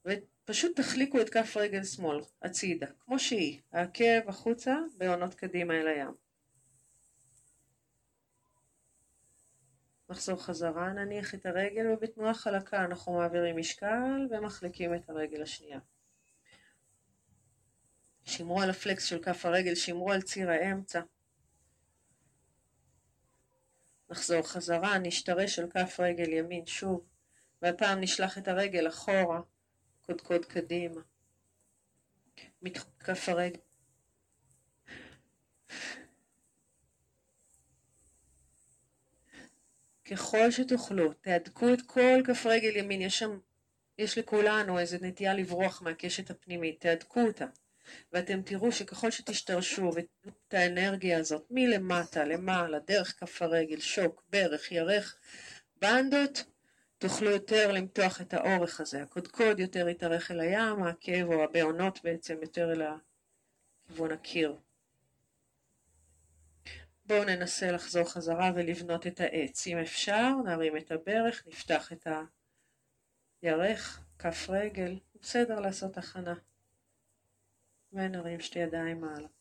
[0.06, 6.14] ופשוט תחליקו את כף רגל שמאל, הצידה, כמו שהיא, העקב החוצה, בהונות קדימה אל הים.
[10.10, 15.80] נחזור חזרה, נניח את הרגל ובתנועה חלקה אנחנו מעבירים משקל ומחליקים את הרגל השנייה.
[18.24, 21.02] שמרו על הפלקס של כף הרגל, שמרו על ציר האמצע.
[24.10, 27.06] נחזור חזרה, נשתרש על כף רגל ימין שוב,
[27.62, 29.42] והפעם נשלח את הרגל אחורה,
[30.06, 31.02] קודקוד קדימה.
[32.62, 33.60] מכף הרגל.
[40.06, 43.40] ככל שתוכלו, תהדקו את כל כף רגל ימין, יש שם,
[43.98, 47.46] יש לכולנו איזו נטייה לברוח מהקשת הפנימית, תהדקו אותה.
[48.14, 54.72] ואתם תראו שככל שתשתרשו ותתנו את האנרגיה הזאת מלמטה למעלה, דרך כף הרגל, שוק, ברך,
[54.72, 55.18] ירך,
[55.82, 56.44] בנדות,
[56.98, 59.04] תוכלו יותר למתוח את האורך הזה.
[59.04, 62.82] הקודקוד יותר יתארך אל הים, העקב או הבעונות בעצם יותר אל
[63.88, 64.56] כיוון הקיר.
[67.06, 69.68] בואו ננסה לחזור חזרה ולבנות את העץ.
[69.68, 72.08] אם אפשר, נרים את הברך, נפתח את
[73.42, 76.34] הירך, כף רגל, בסדר לעשות הכנה.
[77.94, 79.35] ונרים שתי ידיים מעלה.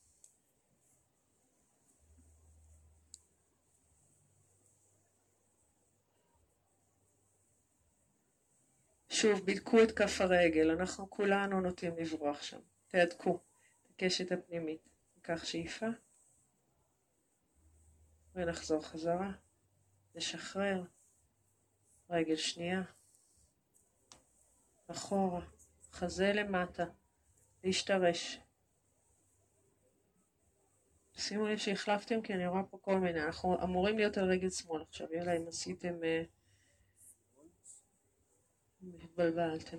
[9.15, 12.61] שוב, בדקו את כף הרגל, אנחנו כולנו נוטים לברוח שם.
[12.89, 13.41] תהדקו
[13.83, 14.89] את הקשת הפנימית.
[15.17, 15.87] ניקח שאיפה
[18.35, 19.33] ונחזור חזרה.
[20.15, 20.83] נשחרר.
[22.11, 22.83] רגל שנייה.
[24.87, 25.41] אחורה.
[25.93, 26.85] חזה למטה.
[27.65, 28.39] להשתרש.
[31.17, 34.83] שימו לב שהחלפתם כי אני רואה פה כל מיני, אנחנו אמורים להיות על רגל שמאל
[34.83, 36.23] עכשיו, יאללה אם עשיתם, אה,
[39.03, 39.79] התבלבלתם.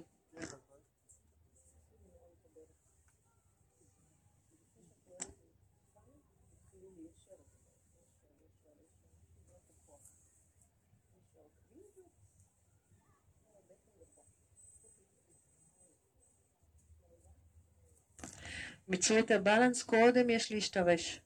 [19.26, 21.22] את הבלנס, קודם יש להשתרש.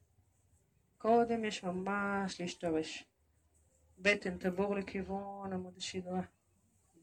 [0.98, 3.06] קודם יש ממש להשתרש.
[3.98, 6.22] בטן תבור לכיוון עמוד השדרה.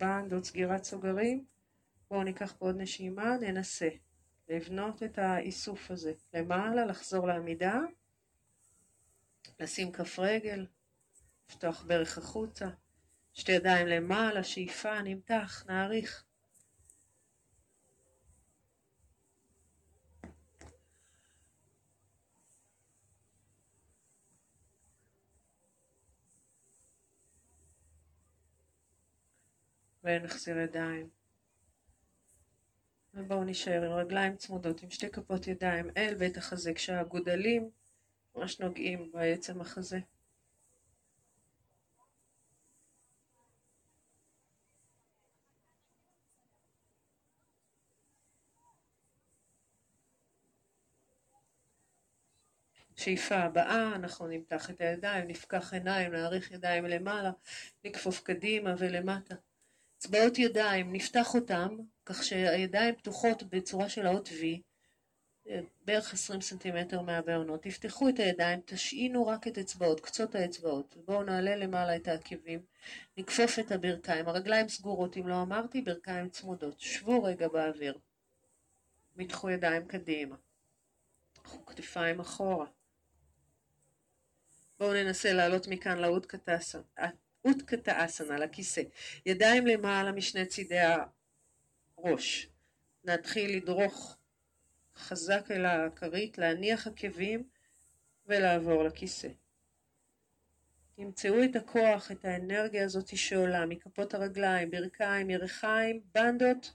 [0.01, 1.45] בנדות סגירת סוגרים.
[2.11, 3.89] בואו ניקח פה עוד נשימה, ננסה
[4.49, 6.13] לבנות את האיסוף הזה.
[6.35, 7.81] למעלה, לחזור לעמידה,
[9.61, 10.67] לשים כף רגל,
[11.49, 12.67] לפתוח ברך החוצה,
[13.35, 16.25] שתי ידיים למעלה, שאיפה, נמתח, נעריך.
[30.07, 31.09] ונחזיר ידיים.
[33.15, 37.71] ובואו נשאר עם רגליים צמודות, עם שתי כפות ידיים אל בית החזה, כשהגודלים
[38.37, 39.99] ממש נוגעים בעצם החזה.
[52.97, 57.31] שאיפה הבאה, אנחנו נמתח את הידיים, נפקח עיניים, נאריך ידיים למעלה,
[57.85, 59.35] נכפוף קדימה ולמטה.
[59.99, 64.61] אצבעות ידיים, נפתח אותם כך שהידיים פתוחות בצורה של האות V,
[65.85, 67.63] בערך 20 סנטימטר מהבעונות.
[67.63, 70.97] תפתחו את הידיים, תשעינו רק את אצבעות, קצות האצבעות.
[71.05, 72.61] בואו נעלה למעלה את העקבים,
[73.17, 74.29] נכפוף את הברכיים.
[74.29, 76.81] הרגליים סגורות, אם לא אמרתי, ברכיים צמודות.
[76.81, 77.99] שבו רגע באוויר.
[79.17, 80.37] מתחו ידיים קדימה.
[81.43, 82.67] קחו כתפיים אחורה.
[84.79, 86.79] בואו ננסה לעלות מכאן לעוד קטסה.
[87.47, 88.83] אותקתא אסנה, לכיסא.
[89.27, 90.79] ידיים למעלה משני צידי
[91.99, 92.49] הראש.
[93.05, 94.17] נתחיל לדרוך
[94.97, 97.49] חזק אל הכרית, להניח עקבים
[98.27, 99.29] ולעבור לכיסא.
[100.97, 106.75] תמצאו את הכוח, את האנרגיה הזאת שעולה מכפות הרגליים, ברכיים, ירכיים, בנדות.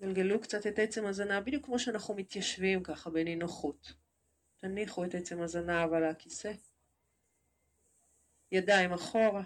[0.00, 3.92] גלגלו קצת את עצם הזנב, בדיוק כמו שאנחנו מתיישבים ככה בנינוחות.
[4.56, 6.52] תניחו את עצם הזנב על הכיסא.
[8.52, 9.42] ידיים אחורה,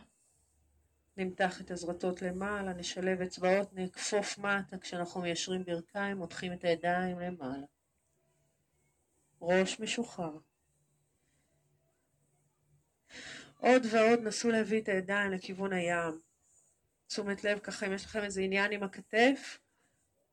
[1.17, 7.67] נמתח את הזרטות למעלה, נשלב אצבעות, נכפוף מטה כשאנחנו מיישרים ברכיים, מותחים את הידיים למעלה.
[9.41, 10.39] ראש משוחרר.
[13.59, 16.21] עוד ועוד נסו להביא את הידיים לכיוון הים.
[17.07, 19.59] תשומת לב ככה אם יש לכם איזה עניין עם הכתף,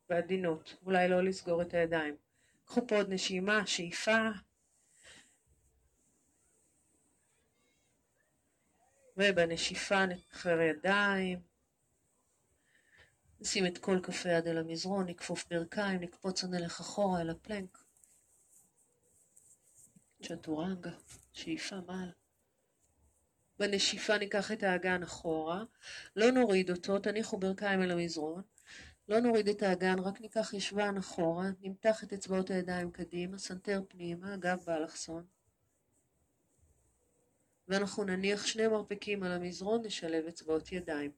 [0.10, 2.16] בעדינות, אולי לא לסגור את הידיים.
[2.66, 4.30] קחו פה עוד נשימה, שאיפה.
[9.20, 11.40] ובנשיפה נשחרר ידיים.
[13.40, 17.84] נשים את כל כף היד על המזרון, נכפוף ברכיים, נקפוץ הנלך אחורה אל הפלנק.
[20.24, 20.92] צ'טורנגה,
[21.34, 22.12] שאיפה מעלה.
[23.60, 25.64] בנשיפה ניקח את האגן אחורה,
[26.16, 28.42] לא נוריד אותו, תניחו ברכיים אל המזרון,
[29.10, 34.38] לא נוריד את האגן, רק ניקח ישבן אחורה, נמתח את אצבעות הידיים קדימה, סנטר פנימה,
[34.38, 35.39] גב באלכסון.
[37.70, 41.12] ואנחנו נניח שני מרפקים על המזרון, נשלב אצבעות ידיים.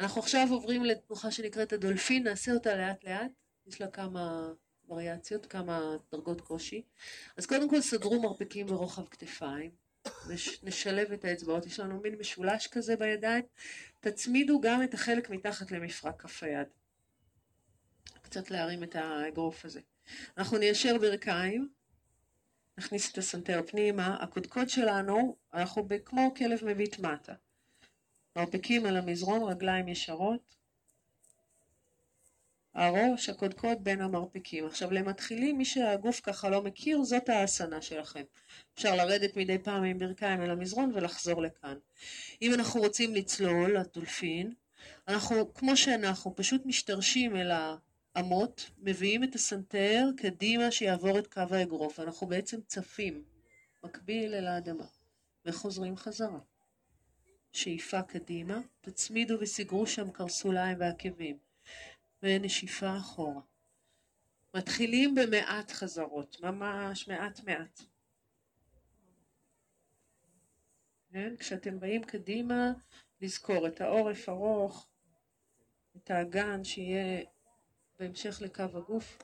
[0.00, 3.30] אנחנו עכשיו עוברים לתנוחה שנקראת הדולפין, נעשה אותה לאט לאט,
[3.66, 4.52] יש לה כמה
[4.88, 6.82] וריאציות, כמה דרגות קושי.
[7.36, 9.70] אז קודם כל סדרו מרפקים ברוחב כתפיים,
[10.62, 13.44] נשלב את האצבעות, יש לנו מין משולש כזה בידיים,
[14.00, 16.68] תצמידו גם את החלק מתחת למפרק כף היד.
[18.22, 19.80] קצת להרים את האגרוף הזה.
[20.38, 21.68] אנחנו ניישר ברכיים,
[22.78, 27.32] נכניס את הסנטר פנימה, הקודקוד שלנו, אנחנו כמו כלב מביט מטה.
[28.36, 30.56] מרפקים על המזרון, רגליים ישרות.
[32.74, 34.66] הראש, הקודקוד בין המרפקים.
[34.66, 38.22] עכשיו למתחילים, מי שהגוף ככה לא מכיר, זאת האסנה שלכם.
[38.74, 41.74] אפשר לרדת מדי פעם עם ברכיים אל המזרון ולחזור לכאן.
[42.42, 44.52] אם אנחנו רוצים לצלול, הדולפין,
[45.08, 47.50] אנחנו, כמו שאנחנו, פשוט משתרשים אל
[48.18, 52.00] האמות, מביאים את הסנטר קדימה שיעבור את קו האגרוף.
[52.00, 53.24] אנחנו בעצם צפים,
[53.84, 54.86] מקביל אל האדמה,
[55.44, 56.38] וחוזרים חזרה.
[57.52, 61.38] שאיפה קדימה, תצמידו וסגרו שם קרסוליים ועקבים,
[62.22, 63.40] ונשיפה אחורה.
[64.54, 67.80] מתחילים במעט חזרות, ממש מעט מעט.
[71.12, 71.36] כן?
[71.36, 72.72] כשאתם באים קדימה,
[73.20, 74.88] לזכור את העורף ארוך,
[75.96, 77.24] את האגן שיהיה
[77.98, 79.18] בהמשך לקו הגוף.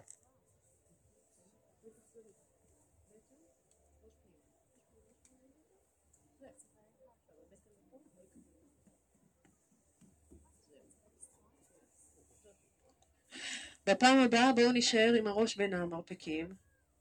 [13.86, 16.54] בפעם הבאה בואו נשאר עם הראש בין המרפקים,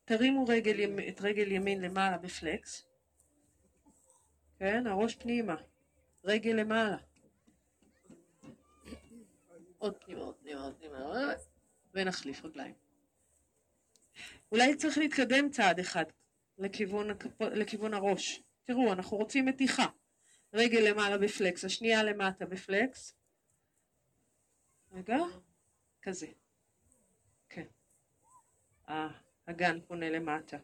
[0.06, 2.86] תרימו רגל, את רגל ימין למעלה בפלקס,
[4.60, 5.56] כן, הראש פנימה,
[6.24, 6.98] רגל למעלה,
[9.78, 11.34] עוד פנימה, עוד פנימה, עוד פנימה,
[11.94, 12.76] ונחליף רגליים.
[14.52, 16.06] אולי צריך להתקדם צעד אחד
[16.58, 17.08] לכיוון,
[17.40, 18.42] לכיוון הראש.
[18.64, 19.86] תראו, אנחנו רוצים מתיחה.
[20.54, 23.14] רגל למעלה בפלקס, השנייה למטה בפלקס.
[24.92, 25.18] רגע,
[26.02, 26.28] כזה.
[28.88, 30.58] האגן פונה למטה.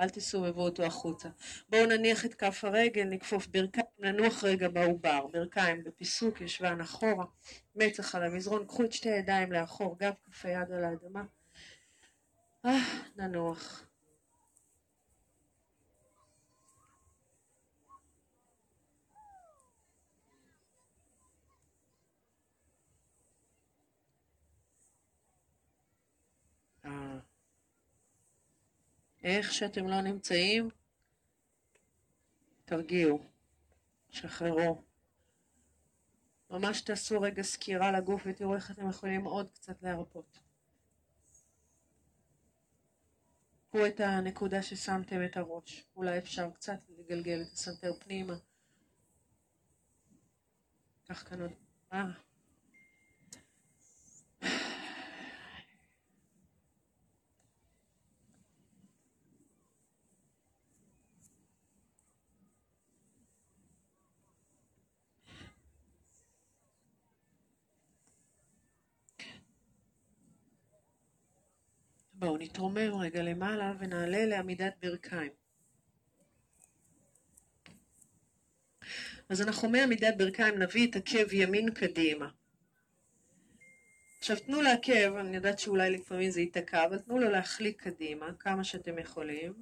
[0.00, 1.28] אל תסובבו אותו החוצה.
[1.68, 7.24] בואו נניח את כף הרגל, נכפוף ברכיים, ננוח רגע בעובר, ברכיים בפיסוק, ישבן אחורה,
[7.76, 11.22] מצח על המזרון, קחו את שתי הידיים לאחור, גב כף היד על האדמה.
[12.66, 12.78] אה,
[13.16, 13.88] ננוח.
[29.28, 30.68] איך שאתם לא נמצאים,
[32.64, 33.22] תרגיעו,
[34.10, 34.82] שחררו.
[36.50, 40.38] ממש תעשו רגע סקירה לגוף ותראו איך אתם יכולים עוד קצת להרפות.
[43.68, 48.34] קחו את הנקודה ששמתם את הראש, אולי אפשר קצת לגלגל את הסנטר פנימה.
[51.04, 51.50] קח כאן עוד...
[51.92, 52.04] אה.
[72.18, 75.32] בואו נתרומם רגע למעלה ונעלה לעמידת ברכיים.
[79.28, 82.28] אז אנחנו מעמידת ברכיים נביא את עקב ימין קדימה.
[84.18, 88.64] עכשיו תנו לעקב, אני יודעת שאולי לפעמים זה ייתקע, אבל תנו לו להחליק קדימה כמה
[88.64, 89.52] שאתם יכולים.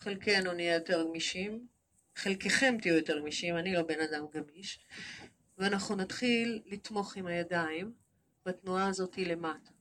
[0.00, 1.66] חלקנו נהיה יותר גמישים,
[2.16, 4.80] חלקכם תהיו יותר גמישים, אני לא בן אדם גמיש,
[5.58, 7.92] ואנחנו נתחיל לתמוך עם הידיים
[8.46, 9.79] בתנועה הזאת למטה.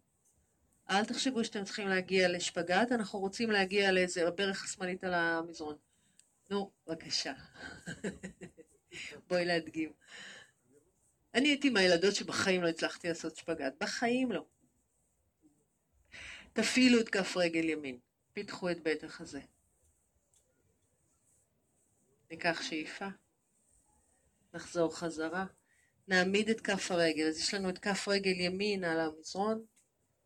[0.89, 5.75] אל תחשבו שאתם צריכים להגיע לשפגאט, אנחנו רוצים להגיע לאיזה, הברך השמאלית על המזרון.
[6.49, 7.33] נו, בבקשה.
[9.27, 9.91] בואי להדגים.
[11.33, 13.73] אני הייתי מהילדות שבחיים לא הצלחתי לעשות שפגאט.
[13.79, 14.45] בחיים לא.
[16.53, 17.99] תפעילו את כף רגל ימין.
[18.33, 19.41] פיתחו את בית החזה.
[22.31, 23.07] ניקח שאיפה.
[24.53, 25.45] נחזור חזרה.
[26.07, 27.27] נעמיד את כף הרגל.
[27.27, 29.65] אז יש לנו את כף רגל ימין על המזרון,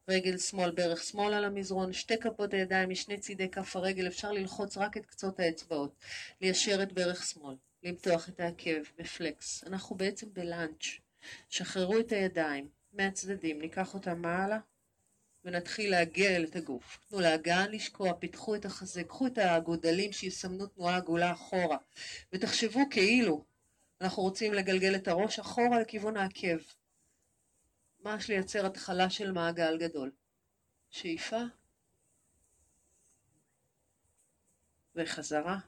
[0.08, 4.78] רגל שמאל, ברך שמאל על המזרון, שתי כפות הידיים משני צידי כף הרגל, אפשר ללחוץ
[4.78, 5.96] רק את קצות האצבעות,
[6.42, 9.64] ליישר את ברך שמאל, למתוח את העקב בפלקס.
[9.64, 10.86] אנחנו בעצם בלאנץ'.
[11.50, 14.60] שחררו את הידיים מהצדדים, ניקח אותם מעלה
[15.46, 17.00] ונתחיל לעגל את הגוף.
[17.10, 21.78] תנו לאגן לשקוע, פיתחו את החזה, קחו את הגודלים שיסמנו תנועה עגולה אחורה
[22.34, 23.44] ותחשבו כאילו
[24.02, 26.58] אנחנו רוצים לגלגל את הראש אחורה לכיוון העקב.
[28.04, 30.12] ממש לייצר התחלה של מעגל גדול.
[30.90, 31.42] שאיפה
[34.96, 35.60] וחזרה.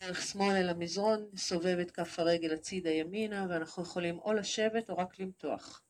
[0.00, 4.96] דרך שמאל אל המזרון, נסובב את כף הרגל הצידה ימינה ואנחנו יכולים או לשבת או
[4.96, 5.82] רק למתוח.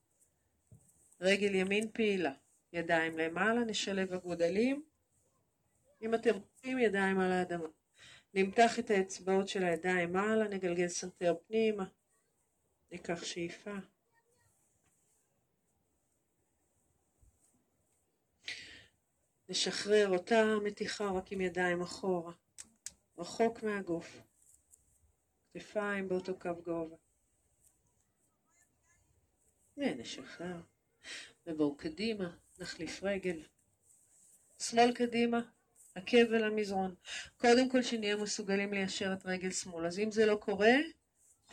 [1.21, 2.33] רגל ימין פעילה,
[2.73, 4.83] ידיים למעלה, נשלב הגודלים.
[6.03, 7.69] אם אתם רוצים ידיים על האדמה.
[8.35, 11.85] נמתח את האצבעות של הידיים מעלה, נגלגל סנטר פנימה,
[12.93, 13.75] ניקח שאיפה.
[19.51, 22.33] נשחרר אותה מתיחה רק עם ידיים אחורה,
[23.19, 24.23] רחוק מהגוף,
[25.53, 26.97] כתפיים באותו קו גובה.
[29.77, 30.61] ונשחרר,
[31.47, 33.43] ובואו קדימה, נחליף רגל.
[34.59, 35.41] שמאל קדימה,
[35.95, 36.95] עקב אל המזרון.
[37.37, 39.87] קודם כל שנהיה מסוגלים ליישר את רגל שמאל.
[39.87, 40.75] אז אם זה לא קורה,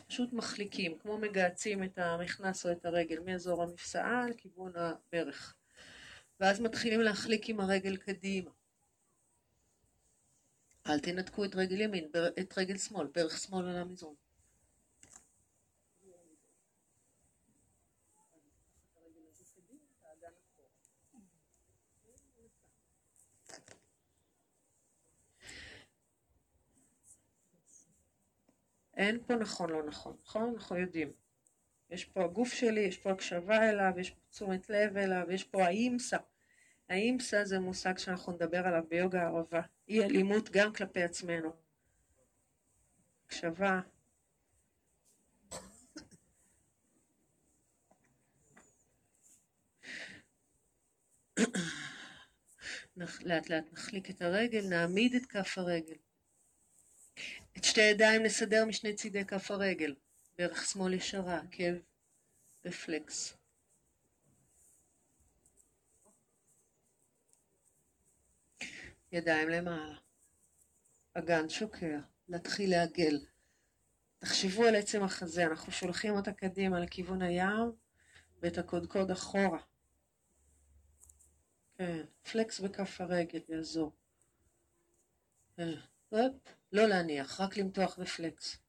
[0.06, 5.57] פשוט מחליקים, כמו מגהצים את המכנס או את הרגל מאזור המפסעה לכיוון הברך.
[6.40, 8.50] ואז מתחילים להחליק עם הרגל קדימה.
[10.86, 12.08] אל תנתקו את רגל ימין,
[12.40, 14.14] את רגל שמאל, ברך שמאל על המזרון.
[28.96, 30.54] אין פה נכון לא נכון, נכון?
[30.54, 31.27] אנחנו יודעים.
[31.90, 35.64] יש פה הגוף שלי, יש פה הקשבה אליו, יש פה תשומת לב אליו, יש פה
[35.64, 36.16] האימסה.
[36.88, 39.60] האימסה זה מושג שאנחנו נדבר עליו ביוגה הערבה.
[39.88, 41.52] אי אלימות גם כלפי עצמנו.
[43.26, 43.80] הקשבה.
[53.24, 55.96] לאט לאט נחליק את הרגל, נעמיד את כף הרגל.
[57.56, 59.94] את שתי הידיים נסדר משני צידי כף הרגל,
[60.38, 61.74] ברך שמאל ישרה, עקב
[62.64, 63.36] בפלקס.
[69.12, 69.98] ידיים למעלה.
[71.14, 73.26] אגן שוקע, להתחיל לעגל.
[74.18, 77.72] תחשבו על עצם החזה, אנחנו שולחים אותה קדימה לכיוון הים
[78.42, 79.60] ואת הקודקוד אחורה.
[81.78, 83.92] כן, פלקס בכף הרגל יעזור.
[85.56, 85.74] כן.
[86.72, 88.67] לא להניח, רק למתוח בפלקס.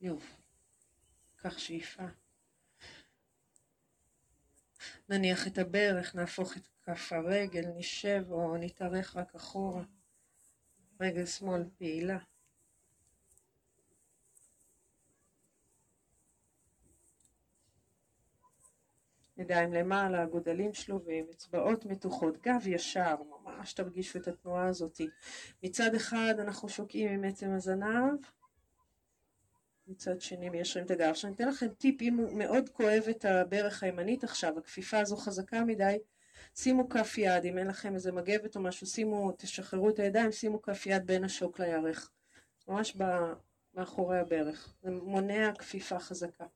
[0.00, 0.34] יופי.
[1.36, 2.02] קח שאיפה.
[5.08, 9.82] נניח את הברך, נהפוך את כף הרגל, נשב או נתארך רק אחורה.
[11.00, 12.18] רגל שמאל פעילה.
[19.36, 25.00] ידיים למעלה, גודלים שלובים, אצבעות מתוחות, גב ישר, ממש תרגישו את התנועה הזאת.
[25.62, 28.18] מצד אחד אנחנו שוקעים עם עצם הזנב,
[29.90, 31.10] מצד שני מיישרים את הגב.
[31.10, 35.64] עכשיו אני אתן לכם טיפ, אם מאוד כואב את הברך הימנית עכשיו, הכפיפה הזו חזקה
[35.64, 35.98] מדי,
[36.54, 40.62] שימו כף יד, אם אין לכם איזה מגבת או משהו, שימו, תשחררו את הידיים, שימו
[40.62, 42.10] כף יד בין השוק לירך,
[42.68, 42.96] ממש
[43.74, 46.46] מאחורי הברך, זה מונע כפיפה חזקה.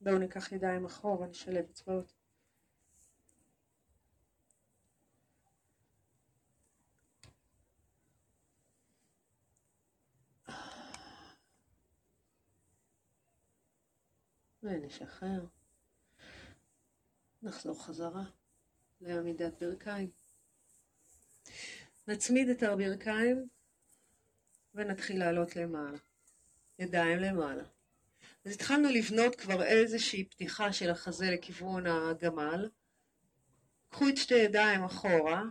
[0.00, 2.17] בואו ניקח ידיים אחורה, נשלב אצבעות.
[14.62, 15.44] ונשחרר.
[17.42, 18.24] נחזור חזרה
[19.00, 20.10] לעמידת ברכיים.
[22.08, 23.48] נצמיד את הברכיים
[24.74, 25.98] ונתחיל לעלות למעלה.
[26.78, 27.64] ידיים למעלה.
[28.44, 32.68] אז התחלנו לבנות כבר איזושהי פתיחה של החזה לכיוון הגמל.
[33.88, 35.42] קחו את שתי ידיים אחורה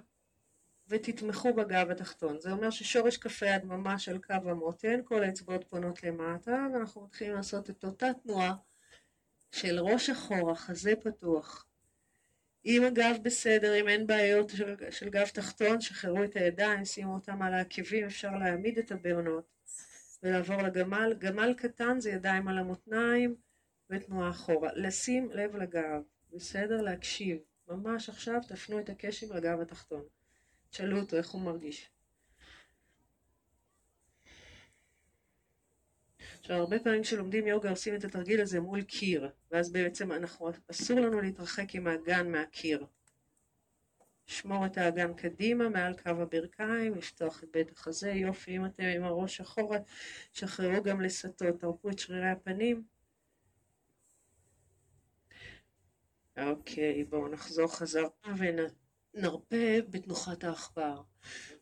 [0.88, 2.40] ותתמכו בגב התחתון.
[2.40, 7.36] זה אומר ששורש כף היד ממש על קו המותן, כל האצבעות פונות למטה, ואנחנו מתחילים
[7.36, 8.56] לעשות את אותה תנועה
[9.52, 11.68] של ראש אחורה, חזה פתוח.
[12.66, 17.42] אם הגב בסדר, אם אין בעיות של, של גב תחתון, שחררו את הידיים, שימו אותם
[17.42, 19.58] על העקבים, אפשר להעמיד את הבעונות.
[20.24, 21.14] ולעבור לגמל.
[21.20, 23.36] גמל קטן זה ידיים על המותניים
[23.90, 24.70] ותנועה אחורה.
[24.76, 26.02] לשים לב לגב,
[26.34, 26.82] בסדר?
[26.82, 27.38] להקשיב.
[27.68, 30.04] ממש עכשיו תפנו את הקשב לגב התחתון.
[30.70, 31.90] תשאלו אותו איך הוא מרגיש.
[36.48, 41.00] עכשיו הרבה פעמים כשלומדים יוגה עושים את התרגיל הזה מול קיר ואז בעצם אנחנו אסור
[41.00, 42.86] לנו להתרחק עם האגן מהקיר
[44.28, 49.04] לשמור את האגן קדימה מעל קו הברכיים, לפתוח את בית החזה, יופי, אם אתם עם
[49.04, 49.78] הראש אחורה,
[50.32, 52.84] שחררו גם לסטות, תרפו את שרירי הפנים.
[56.38, 61.02] אוקיי, בואו נחזור חזרה ונרפה בתנוחת העכבר.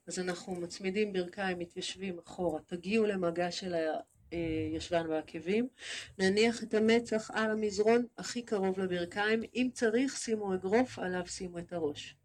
[0.08, 3.74] אז אנחנו מצמידים ברכיים, מתיישבים אחורה, תגיעו למגע של
[4.72, 5.68] הישבן והעקבים,
[6.20, 11.74] נניח את המצח על המזרון הכי קרוב לברכיים, אם צריך שימו אגרוף, עליו שימו את
[11.74, 12.16] הראש.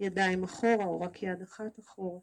[0.00, 2.20] ידיים אחורה או רק יד אחת אחורה.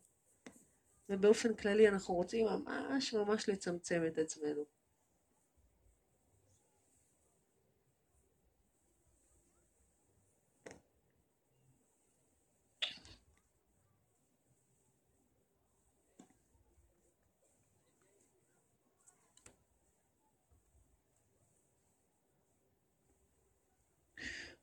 [1.10, 4.81] ובאופן כללי אנחנו רוצים ממש ממש לצמצם את עצמנו.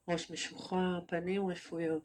[0.08, 2.02] ראש משוחרר, פנים רפויות.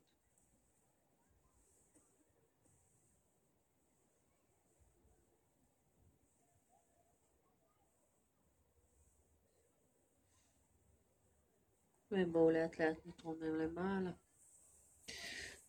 [12.12, 14.12] ובואו לאט לאט נתרומם למעלה.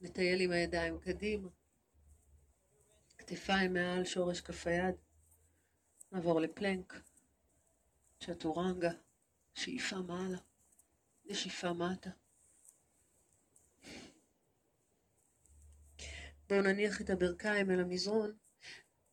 [0.01, 1.49] נטייל עם הידיים קדימה.
[3.18, 4.95] כתפיים מעל שורש כף היד.
[6.12, 7.01] נעבור לפלנק.
[8.20, 8.91] צ'טורנגה.
[9.55, 10.39] שאיפה מעלה.
[11.24, 12.23] נשיפה מטה.
[16.49, 18.32] בואו נניח את הברכיים אל המזרון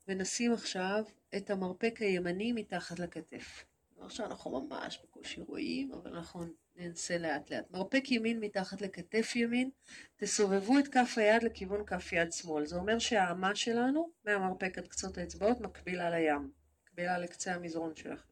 [0.07, 1.03] ונשים עכשיו
[1.37, 3.65] את המרפק הימני מתחת לכתף.
[3.99, 7.71] עכשיו אנחנו ממש בקושי רואים, אבל אנחנו ננסה לאט לאט.
[7.71, 9.69] מרפק ימין מתחת לכתף ימין,
[10.15, 12.65] תסובבו את כף היד לכיוון כף יד שמאל.
[12.65, 16.51] זה אומר שהאמה שלנו, מהמרפק עד קצות האצבעות, מקבילה לים,
[16.83, 18.31] מקבילה לקצה המזרון שלכם.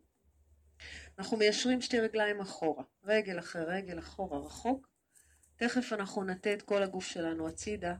[1.20, 4.90] אנחנו מיישרים שתי רגליים אחורה, רגל אחרי רגל אחורה רחוק.
[5.56, 7.96] תכף אנחנו נטה את כל הגוף שלנו הצידה,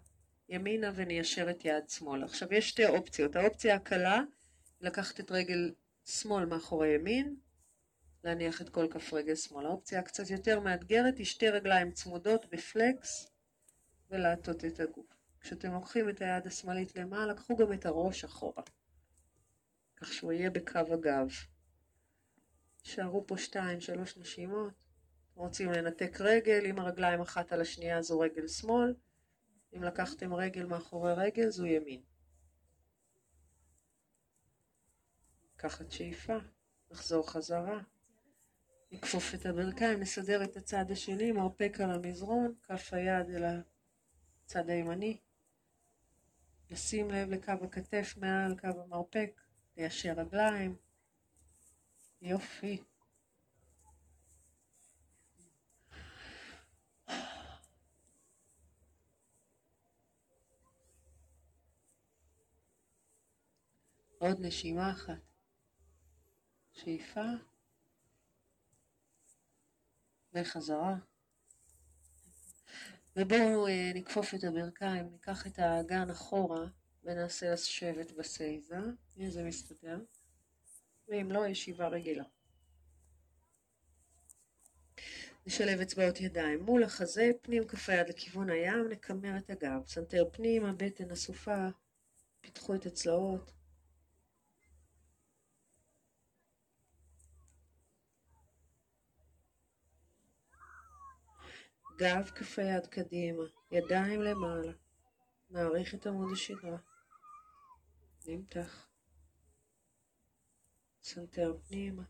[0.50, 2.24] ימינה וניישר את יד שמאל.
[2.24, 3.36] עכשיו יש שתי אופציות.
[3.36, 4.22] האופציה הקלה,
[4.82, 5.74] לקחת את רגל
[6.06, 7.36] שמאל מאחורי ימין,
[8.24, 9.66] להניח את כל כף רגל שמאל.
[9.66, 13.32] האופציה הקצת יותר מאתגרת היא שתי רגליים צמודות בפלקס
[14.10, 15.06] ולהטות את הגוף.
[15.42, 18.64] כשאתם לוקחים את היד השמאלית למעלה, קחו גם את הראש אחורה,
[19.96, 21.28] כך שהוא יהיה בקו הגב.
[22.84, 24.74] שערו פה שתיים, שלוש נשימות.
[25.36, 28.94] רוצים לנתק רגל, אם הרגליים אחת על השנייה זו רגל שמאל,
[29.76, 32.02] אם לקחתם רגל מאחורי רגל זו ימין.
[35.56, 36.38] לקחת שאיפה,
[36.92, 37.82] לחזור חזרה.
[38.92, 43.62] נכפוף את הברכיים, נסדר את הצד השני, מרפק על המזרון, כף היד אל
[44.46, 45.18] הצד הימני.
[46.72, 49.42] לשים לב לקו הכתף מעל קו המרפק,
[49.78, 50.76] ליישר רגליים.
[52.22, 52.84] יופי.
[64.20, 65.22] עוד נשימה אחת.
[66.72, 67.26] שאיפה.
[70.34, 70.96] וחזרה.
[73.16, 76.68] ובואו אה, נכפוף את הברכיים, ניקח את האגן אחורה
[77.04, 78.78] ונעשה לשבת בסייזה,
[79.18, 80.00] אם זה מסתדר,
[81.08, 82.24] ואם לא, ישיבה רגילה.
[85.48, 90.74] נשלב אצבעות ידיים מול החזה, פנים כף היד לכיוון הים, נקמר את הגב, סנטר פנימה,
[90.74, 91.68] בטן אסופה,
[92.42, 93.59] פיתחו את הצלעות.
[102.00, 104.72] גב כף היד קדימה, ידיים למעלה.
[105.50, 106.78] נאריך את עמוד השדרה.
[108.28, 108.88] נמתח.
[111.04, 112.04] סנטר פנימה.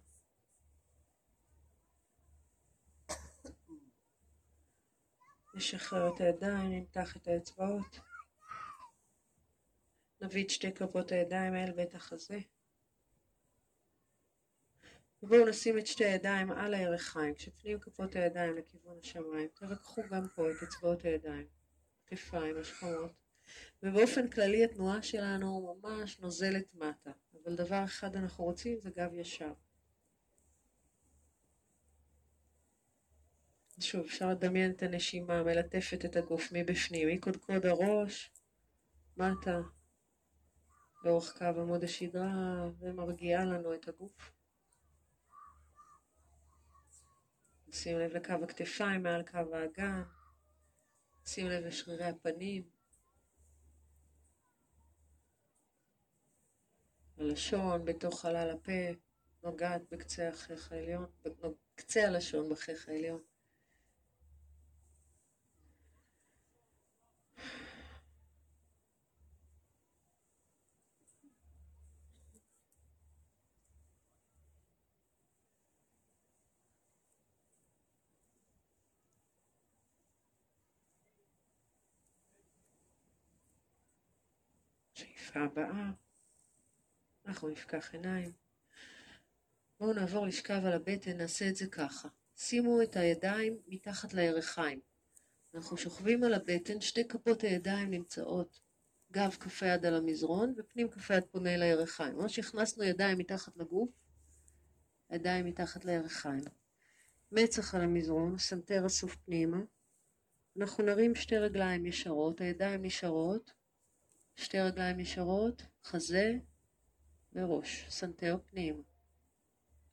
[5.55, 7.99] נשחרר את הידיים, נמתח את האצבעות.
[10.21, 12.39] נביא את שתי כפות הידיים אל בית החזה.
[15.23, 20.51] ובואו נשים את שתי הידיים על הירכיים, כשפנים כפות הידיים לכיוון השמיים, תרככו גם פה
[20.51, 21.47] את אצבעות הידיים,
[22.07, 23.11] כתפיים, השכמות,
[23.83, 29.53] ובאופן כללי התנועה שלנו ממש נוזלת מטה, אבל דבר אחד אנחנו רוצים זה גב ישר.
[33.79, 38.31] שוב, אפשר לדמיין את הנשימה מלטפת את הגוף מבפנים, מקודקוד הראש,
[39.17, 39.59] מטה,
[41.03, 44.38] לאורך קו עמוד השדרה, ומרגיעה לנו את הגוף.
[47.71, 50.01] שים לב לקו הכתפיים מעל קו האגן,
[51.25, 52.63] שים לב לשרירי הפנים,
[57.17, 58.99] הלשון בתוך חלל הפה,
[59.43, 63.21] נוגעת בקצה החך העליון, בקצה הלשון בחך העליון.
[85.29, 85.91] שאיפה הבאה,
[87.25, 88.31] אנחנו נפקח עיניים.
[89.79, 92.07] בואו נעבור לשכב על הבטן, נעשה את זה ככה.
[92.35, 94.79] שימו את הידיים מתחת לירכיים.
[95.53, 98.59] אנחנו שוכבים על הבטן, שתי כפות הידיים נמצאות
[99.11, 102.15] גב כף היד על המזרון ופנים כף היד פונה אל הירכיים.
[102.15, 103.89] ממש הכנסנו ידיים מתחת לגוף,
[105.11, 106.43] ידיים מתחת לירכיים.
[107.31, 109.59] מצח על המזרון, סנטר אסוף פנימה.
[110.57, 113.58] אנחנו נרים שתי רגליים ישרות, הידיים נשארות,
[114.39, 116.33] שתי רגליים ישרות, חזה
[117.33, 118.81] וראש, סנטר פנימה.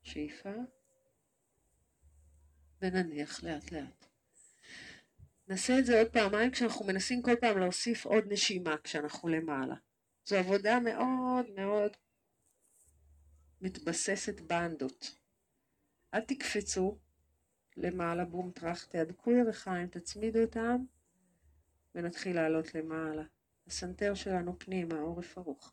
[0.02, 0.52] שאיפה,
[2.82, 4.06] ונניח לאט לאט.
[5.48, 9.74] נעשה את זה עוד פעמיים כשאנחנו מנסים כל פעם להוסיף עוד נשימה כשאנחנו למעלה.
[10.24, 11.92] זו עבודה מאוד מאוד
[13.60, 15.16] מתבססת באנדות.
[16.14, 16.98] אל תקפצו
[17.76, 20.76] למעלה בום טראח, תהדקו ירחיים, תצמידו אותם
[21.94, 23.22] ונתחיל לעלות למעלה.
[23.66, 25.72] הסנטר שלנו פנימה, עורף ארוך.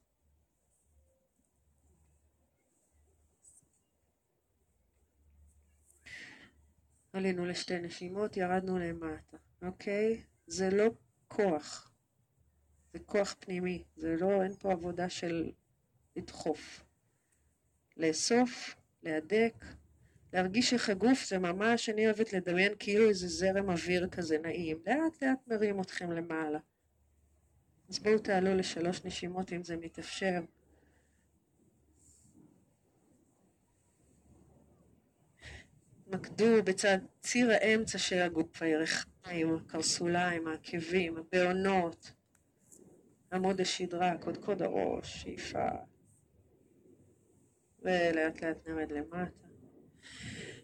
[7.14, 10.24] עלינו לשתי נשימות, ירדנו למטה, אוקיי?
[10.48, 10.90] זה לא
[11.28, 11.92] כוח,
[12.94, 15.52] זה כוח פנימי, זה לא, אין פה עבודה של
[16.16, 16.86] לדחוף.
[17.98, 19.66] לאסוף, להדק,
[20.34, 25.24] להרגיש איך הגוף זה ממש, אני אוהבת לדמיין כאילו איזה זרם אוויר כזה נעים, לאט
[25.24, 26.60] לאט מרים אתכם למעלה.
[27.94, 30.40] אז בואו תעלו לשלוש נשימות אם זה מתאפשר.
[36.02, 42.12] התמקדו בצד ציר האמצע של הגוף, הירכיים, הקרסוליים, העקבים, הבעונות,
[43.34, 45.70] עמוד השדרה, קודקוד הראש, שאיפה,
[47.82, 49.48] ולאט לאט נרד למטה.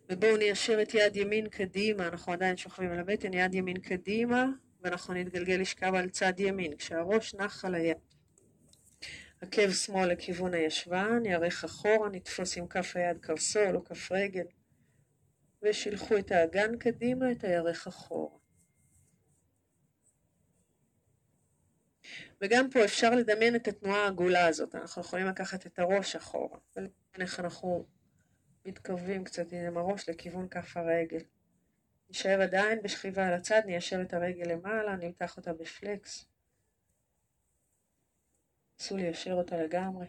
[0.10, 4.46] ובואו ניישר את יד ימין קדימה, אנחנו עדיין שוכבים על הבטן, יד ימין קדימה,
[4.82, 7.98] ואנחנו נתגלגל לשכב על צד ימין, כשהראש נח על היד.
[9.42, 14.46] עקב שמאל לכיוון הישבן, ירך אחורה, נתפוס עם כף היד קרסול או כף רגל.
[15.62, 18.40] ושילחו את האגן קדימה, את הירך אחורה.
[22.42, 27.22] וגם פה אפשר לדמיין את התנועה העגולה הזאת, אנחנו יכולים לקחת את הראש אחורה, ולדמיין
[27.22, 27.86] איך אנחנו
[28.66, 31.22] מתקרבים קצת עם הראש לכיוון כף הרגל.
[32.10, 36.26] נשאר עדיין בשכיבה על הצד, ניישר את הרגל למעלה, נמתח אותה בפלקס.
[38.80, 40.06] נסו ליישר אותה לגמרי.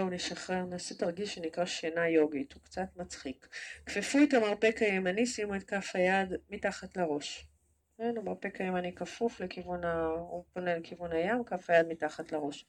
[0.00, 3.48] בואו נשחרר, נעשה תרגיל שנקרא שינה יוגית, הוא קצת מצחיק.
[3.86, 7.46] כפפו את המרפק הימני, שימו את כף היד מתחת לראש.
[7.98, 10.06] כן, המרפק הימני כפוף לכיוון, ה...
[10.06, 12.66] הוא פונה לכיוון הים, כף היד מתחת לראש.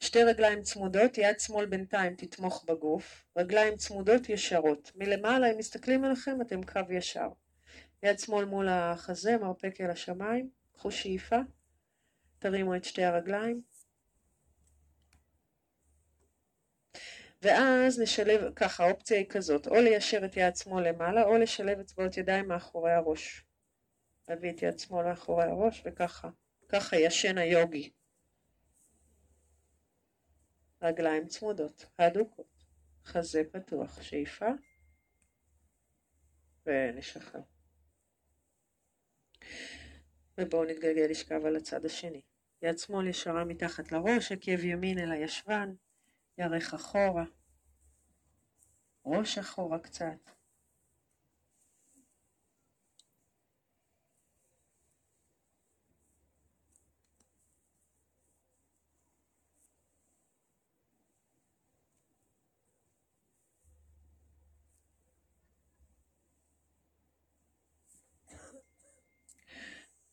[0.00, 4.92] שתי רגליים צמודות, יד שמאל בינתיים תתמוך בגוף, רגליים צמודות ישרות.
[4.96, 7.28] מלמעלה, אם מסתכלים עליכם, אתם קו ישר.
[8.02, 11.38] יד שמאל מול החזה, מרפק אל השמיים, קחו שאיפה,
[12.38, 13.60] תרימו את שתי הרגליים.
[17.42, 22.16] ואז נשלב, ככה, האופציה היא כזאת, או ליישר את יד שמאל למעלה, או לשלב אצבעות
[22.16, 23.44] ידיים מאחורי הראש.
[24.28, 26.28] להביא את יד שמאל מאחורי הראש, וככה,
[26.68, 27.90] ככה ישן היוגי.
[30.82, 32.64] רגליים צמודות, הדוקות,
[33.04, 34.48] חזה פתוח, שאיפה,
[36.66, 37.40] ונשחרר.
[40.38, 42.22] ובואו נתגלגל לשכב על הצד השני.
[42.62, 45.74] יד שמאל ישרה מתחת לראש, עקב ימין אל הישבן.
[46.38, 47.24] ירך אחורה,
[49.04, 50.30] ראש אחורה קצת.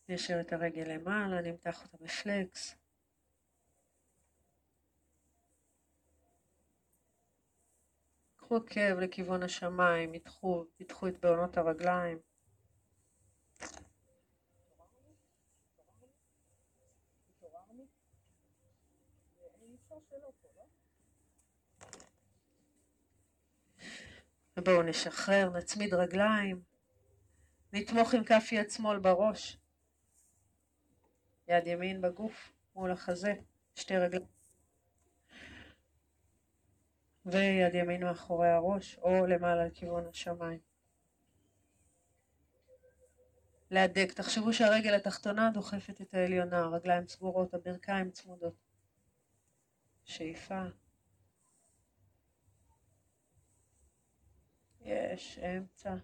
[0.09, 2.86] נשאר את הרגל למעלה, נמתח אותה בפלקס.
[8.47, 12.17] קחו עקב לכיוון השמיים, ידחו, ידחו את בעונות הרגליים.
[24.57, 26.61] ובואו נשחרר, נצמיד רגליים,
[27.73, 29.57] נתמוך עם כף יד שמאל בראש,
[31.47, 33.33] יד ימין בגוף מול החזה,
[33.75, 34.36] שתי רגליים.
[37.27, 40.59] ויד ימין מאחורי הראש או למעלה לכיוון השמיים.
[43.71, 48.53] להדק, תחשבו שהרגל התחתונה דוחפת את העליונה, הרגליים סגורות, הברכיים צמודות.
[50.05, 50.63] שאיפה.
[54.81, 55.95] יש, אמצע.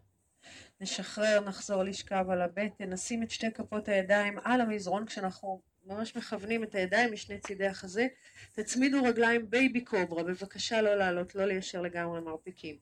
[0.82, 6.64] נשחרר, נחזור לשכב על הבטן, נשים את שתי כפות הידיים על המזרון כשאנחנו ממש מכוונים
[6.64, 8.08] את הידיים משני צידי החזה.
[8.52, 12.78] תצמידו רגליים baby cobra, בבקשה לא לעלות, לא ליישר לגמרי מרפקים.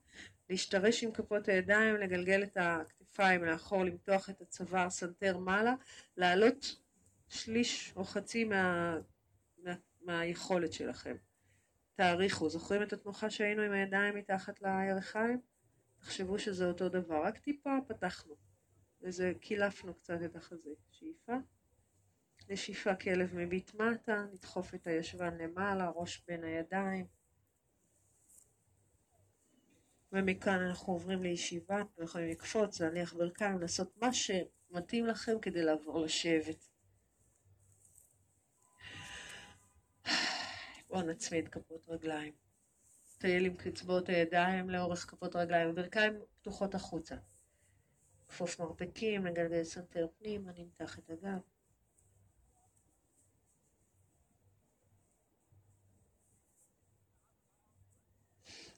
[0.49, 5.73] להשתרש עם כפות הידיים, לגלגל את הכתפיים לאחור, למתוח את הצוואר סנטר מעלה,
[6.17, 6.75] לעלות
[7.29, 8.97] שליש או חצי מה,
[9.57, 11.15] מה, מהיכולת שלכם.
[11.95, 15.41] תעריכו, זוכרים את התנוחה שהיינו עם הידיים מתחת לירכיים?
[15.99, 18.35] תחשבו שזה אותו דבר, רק טיפה פתחנו,
[19.01, 20.69] וזה קילפנו קצת את החזה.
[20.91, 21.33] שאיפה,
[22.49, 27.05] נשיפה כלב מביט מטה, נדחוף את הישבן למעלה, ראש בין הידיים.
[30.11, 35.99] ומכאן אנחנו עוברים לישיבה, אתם יכולים לקפוץ, להניח ברכיים, לעשות מה שמתאים לכם כדי לעבור
[35.99, 36.67] לשבת.
[40.89, 42.33] בואו נצמיד כפות רגליים.
[43.17, 47.15] טייל עם קצבאות הידיים לאורך כפות רגליים, ברכיים פתוחות החוצה.
[48.27, 51.39] כפוף מרפקים, נגלגל סנטר פנימה, נמתח את הגב.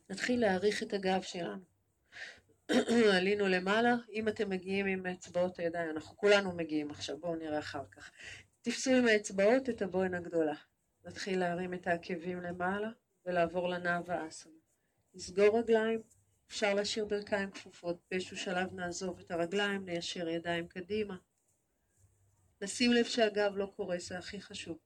[0.09, 1.63] נתחיל להאריך את הגב שלנו.
[3.17, 7.85] עלינו למעלה, אם אתם מגיעים עם אצבעות הידיים, אנחנו כולנו מגיעים עכשיו, בואו נראה אחר
[7.91, 8.11] כך.
[8.61, 10.55] תפסו עם האצבעות את הבוהן הגדולה.
[11.05, 12.89] נתחיל להרים את העקבים למעלה
[13.25, 14.53] ולעבור לנאו האסנה.
[15.13, 16.01] נסגור רגליים,
[16.47, 21.17] אפשר להשאיר ברכיים כפופות, באיזשהו שלב נעזוב את הרגליים, ניישר ידיים קדימה.
[22.61, 24.77] לשים לב שהגב לא קורס, זה הכי חשוב.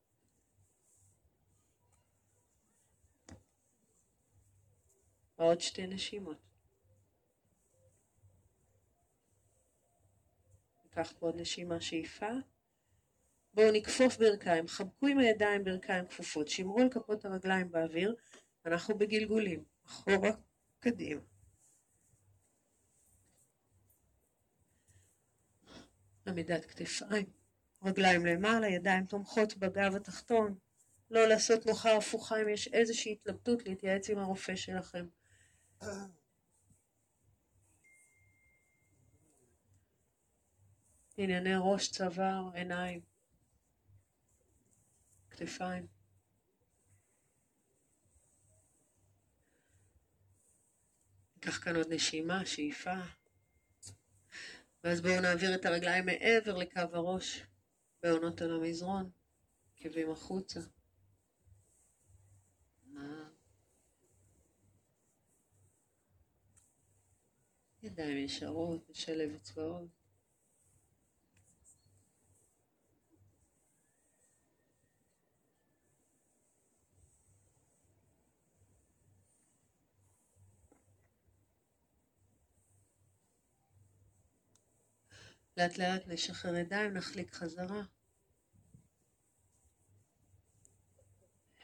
[5.38, 6.38] עוד שתי נשימות.
[10.84, 12.30] ניקח פה עוד נשימה שאיפה.
[13.54, 18.16] בואו נכפוף ברכיים, חבקו עם הידיים ברכיים כפופות, שמרו על כפות הרגליים באוויר,
[18.66, 20.32] אנחנו בגלגולים, אחורה,
[20.80, 21.22] קדימה.
[26.28, 27.26] עמידת כתפיים,
[27.84, 30.56] רגליים למעלה, ידיים תומכות בגב התחתון,
[31.12, 35.08] לא לעשות נוחה הפוכה אם יש איזושהי התלבטות, להתייעץ עם הרופא שלכם.
[41.18, 43.02] ענייני ראש, צוואר, עיניים,
[45.30, 45.88] כתפיים.
[51.36, 52.96] ניקח כאן עוד נשימה, שאיפה.
[54.84, 57.44] ואז בואו נעביר את הרגליים מעבר לקו הראש,
[58.04, 59.10] בעונות על המזרון,
[59.78, 60.60] עקבים החוצה.
[67.84, 69.90] ידיים ישרות, נשלב אצבעות.
[85.58, 87.82] לאט לאט נשחרר ידיים, נחליק חזרה.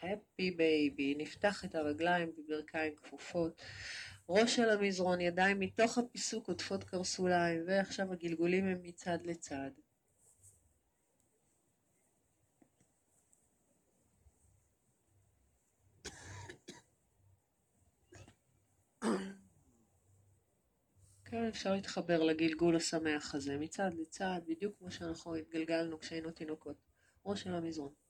[0.03, 3.61] happy baby, נפתח את הרגליים בברכיים כפופות.
[4.29, 9.71] ראש על המזרון, ידיים מתוך הפיסוק עוטפות קרסוליים, ועכשיו הגלגולים הם מצד לצד.
[21.25, 26.75] כן, אפשר להתחבר לגלגול השמח הזה, מצד לצד, בדיוק כמו שאנחנו התגלגלנו כשהיינו תינוקות.
[27.25, 28.02] ראש של המזרון.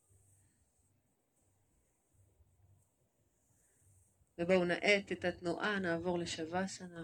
[4.38, 7.03] ובואו נאט את התנועה, נעבור לשווסנה.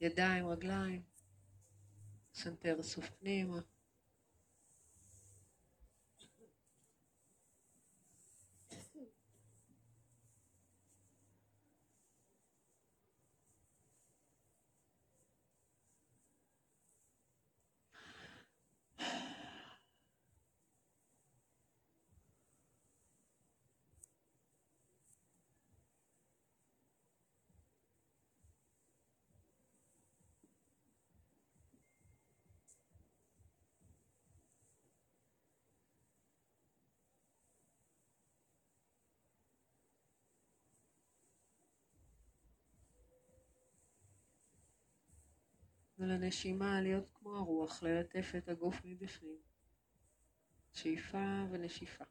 [0.00, 1.02] ידיים, רגליים,
[2.34, 3.60] סנטר אסוף פנימה.
[45.98, 49.38] ולנשימה להיות כמו הרוח, ללטף את הגוף מבפנים.
[50.72, 52.04] שאיפה ונשיפה.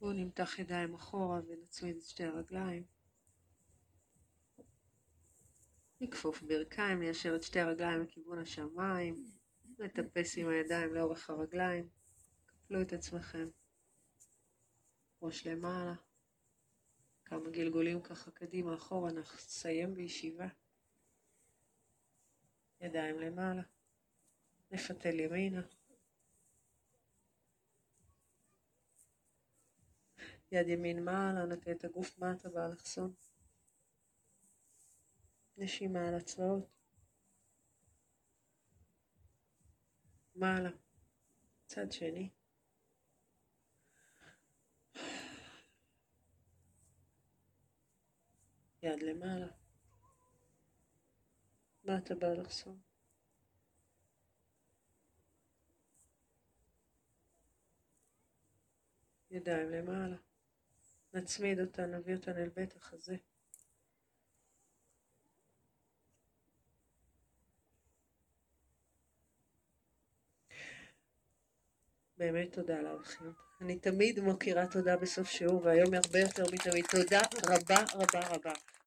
[0.00, 2.84] בואו נמתח ידיים אחורה ונצמיד את שתי הרגליים.
[6.00, 9.24] נכפוף ברכיים, ניישר את שתי הרגליים לכיוון השמיים,
[9.78, 11.88] נטפס עם הידיים לאורך הרגליים,
[12.46, 13.48] קפלו את עצמכם,
[15.22, 15.94] ראש למעלה,
[17.24, 20.46] כמה גלגולים ככה קדימה אחורה, נסיים בישיבה,
[22.80, 23.62] ידיים למעלה,
[24.70, 25.62] נפתל ימינה.
[30.54, 33.14] יד ימין מעלה, נטה את הגוף מטה באלכסון.
[35.56, 36.68] נשימה על הצבעות.
[40.34, 40.70] מעלה,
[41.66, 42.30] צד שני.
[48.82, 49.48] יד למעלה.
[51.84, 52.80] מטה באלכסון.
[59.30, 60.16] ידיים למעלה.
[61.14, 63.16] נצמיד אותה, נביא אותה אל בית החזה.
[72.18, 73.34] באמת תודה על הארכיות.
[73.60, 76.86] אני תמיד מוקירה תודה בסוף שיעור, והיום הרבה יותר מתמיד.
[76.90, 78.52] תודה רבה רבה רבה.